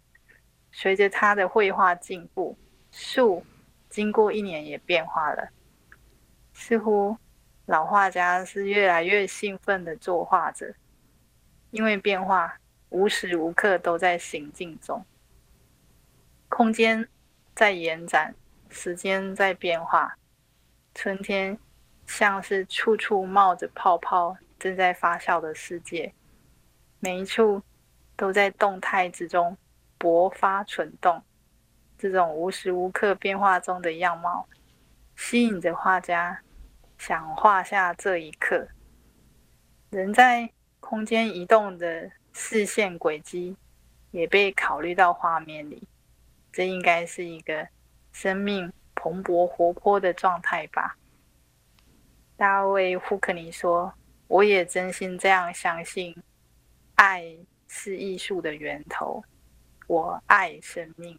[0.71, 2.55] 随着他的绘画进步，
[2.91, 3.43] 树
[3.89, 5.49] 经过一年也变化了，
[6.53, 7.17] 似乎。
[7.65, 10.75] 老画家是越来越兴奋的作画者，
[11.71, 15.05] 因为变化无时无刻都在行进中，
[16.49, 17.07] 空间
[17.55, 18.35] 在延展，
[18.69, 20.17] 时间在变化。
[20.93, 21.57] 春天
[22.05, 26.13] 像是处处冒着泡泡、正在发酵的世界，
[26.99, 27.61] 每一处
[28.17, 29.57] 都在动态之中
[29.97, 31.23] 勃发蠢动。
[31.97, 34.47] 这种无时无刻变化中的样貌，
[35.15, 36.41] 吸引着画家。
[36.97, 38.67] 想画下这一刻，
[39.89, 40.49] 人在
[40.81, 43.55] 空间移动的视线轨迹
[44.11, 45.87] 也被考虑到画面里。
[46.59, 47.65] 这应该是一个
[48.11, 50.97] 生命蓬勃活泼的状态吧？
[52.35, 53.93] 大卫·胡克尼说
[54.27, 56.13] ：“我也真心这样相信，
[56.95, 57.33] 爱
[57.69, 59.23] 是艺术的源头。
[59.87, 61.17] 我爱生命。”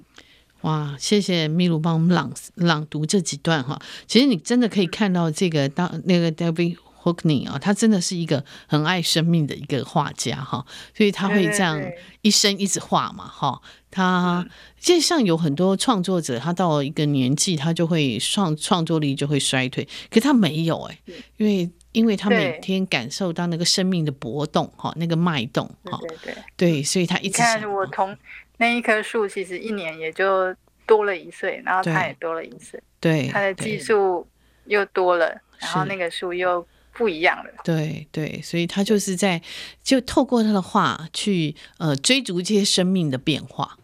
[0.61, 3.81] 哇，谢谢秘鲁帮我们朗朗读这几段哈。
[4.07, 11.81] 其实你真的可以看到这个当那个 David Hockney 啊，他真的是一个很爱生命的一个画家哈，所以他会这样
[12.23, 13.61] 一生一直画嘛哈。
[13.91, 14.47] 他
[14.79, 20.99] 就像有很多创作者，他到了一个年纪，他就会创创作力就会衰退，可他没有哎，
[21.39, 28.17] 因为因为他每天感受到那个生命的搏动哈，那个脉动哈，对对对，所以他一直看我从。
[28.59, 30.55] 那一棵树其实一年也就
[30.87, 34.29] 多了一岁，然后他也多了一岁，对，他的技术
[34.67, 39.41] 又多了，然后那个树又不一样的，对对，所以他就是在
[39.83, 43.77] 就透过他的话去呃追逐这些生命的变化。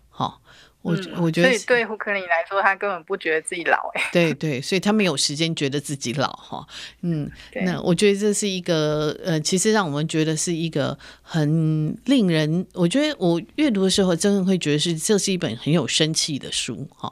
[0.87, 4.03] 我我觉得，所以对胡克林来说，他根本不觉得自己老哎。
[4.13, 6.65] 对对，所以他没有时间觉得自己老哈。
[7.03, 7.29] 嗯，
[7.65, 17.11] 那我觉得这是一个呃，其实让我们觉得是一个很令人，我觉得我阅读的时候，真的会觉得是这是一本很有生气的书哈，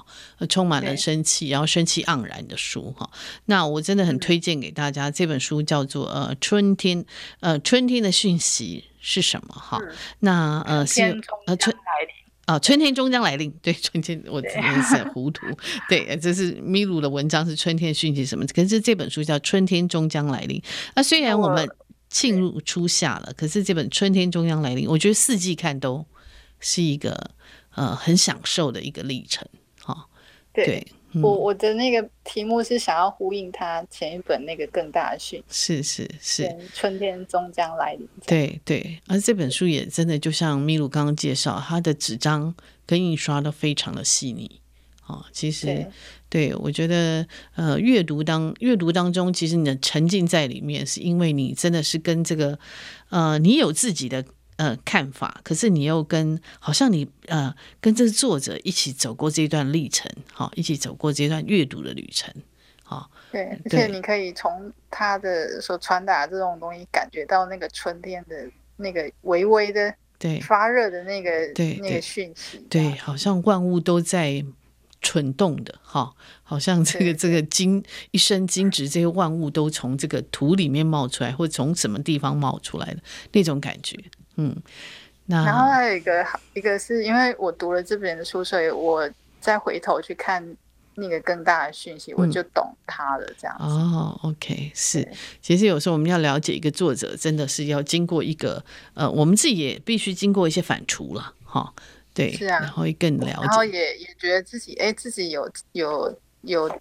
[0.48, 3.10] 充满了生气，然后生气盎然的书哈。
[3.46, 7.04] 那我真的很推荐给大家，这本书叫做呃春天
[7.40, 9.80] 呃春天的讯息是什么哈？
[10.20, 11.74] 那呃是呃春。
[12.46, 13.50] 啊，春天终将来临。
[13.62, 15.46] 对，春天我真的是很糊涂。
[15.88, 18.44] 对，这是米鲁的文章，是春天的讯息什么？
[18.54, 20.58] 可是这本书叫《春天终将来临》。
[20.94, 21.68] 那虽然我们
[22.08, 26.04] 进入初夏了，可是这本《春天终将来临》，我觉得四季看都
[26.60, 27.30] 是一个
[27.74, 29.46] 呃很享受的一个历程。
[29.80, 30.06] 哈，
[30.52, 30.86] 对。
[31.22, 38.08] 我我的那个题目是想要呼应他前一本那个更大的讯息，是是是，春天终将来临。
[38.26, 42.54] 对对，而这本书也真的就像秘鲁刚刚介绍，它的纸张
[42.86, 44.60] 跟印刷都非常的细腻。
[45.06, 45.86] 哦，其实对，
[46.30, 52.58] 对我觉得呃，阅读当阅读当中，其实你的沉浸在里面，是因为你真的是跟这个
[53.10, 54.24] 呃，你有自己的。
[54.56, 62.32] 呃，看法，可是你又跟好像你呃跟这个作者一起走过这段历程，好，一起走过这段阅读的旅程，
[62.84, 70.40] 好，对，而且你可以从他的所传达的这种东西，感觉到那个春天的那个微微的对。
[70.40, 74.44] 发热的那个对那个讯息，对，好像万物都在
[75.00, 77.82] 蠢动的哈，好像这个这个精
[78.12, 83.02] 一生精植，这些万物都从这个土里面冒出来，或从什么地方冒出来的
[83.32, 83.98] 那种感觉，
[84.36, 84.54] 嗯。
[85.26, 89.08] 那然后还有一个，一个是因为我读了这本书，所以我
[89.40, 90.44] 再回头去看
[90.96, 93.26] 那个更大的讯息，我就懂他了。
[93.38, 95.08] 这样子、嗯、哦，OK，是。
[95.40, 98.62] 其实有时候我们要了解一个作者，真的是要经过一个
[98.92, 101.72] 呃，我们自己也必须经过一些反刍了，哈。
[102.12, 106.80] 对，是啊，然后会更了解，然后也也觉得自己哎，自己有有有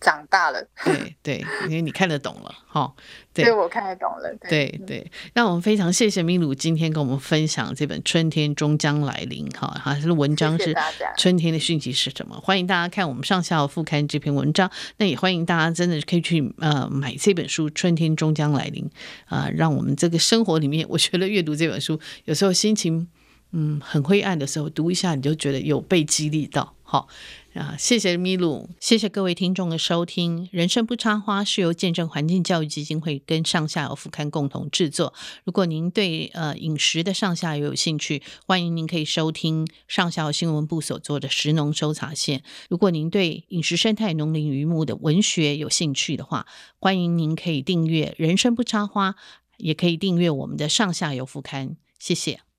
[0.00, 0.66] 长大了。
[0.84, 2.92] 对对，因为你看得懂了哈。
[3.32, 4.34] 对，对我看得懂了。
[4.40, 10.74] 对对，对，那我们非常谢谢咪噜今天跟我们分享这本《春天终将来临》哈，哈，这文章是
[11.16, 12.34] 春天的讯息是什么？
[12.34, 14.68] 谢谢欢迎大家看我们上下游副刊这篇文章。
[14.96, 18.84] 那也欢迎大家真的可以去呃买这本书《春天终将来临》
[19.26, 23.08] 啊、呃，让我们这个生活里面，我觉得阅读这本书有时候心情。
[23.52, 26.74] 嗯，很灰暗的时候读一下，你就觉得有被激励到。
[26.82, 27.06] 好
[27.54, 30.48] 啊，谢谢咪噜，谢谢各位听众的收听。
[30.50, 35.14] 人生不插花是由见证环境教育基金会跟上下游副刊共同制作。
[35.44, 42.42] 如果您对呃饮食的上下游有兴趣，欢迎您可以收听上下游新闻部所做的食农搜查线。
[42.68, 46.46] 如果您对饮食生态、农林渔牧的文学有兴趣的话，
[46.80, 49.12] 欢迎您可以订阅《人生不插花》，
[49.58, 51.76] 也可以订阅我们的上下游副刊。
[52.00, 52.49] 谢谢。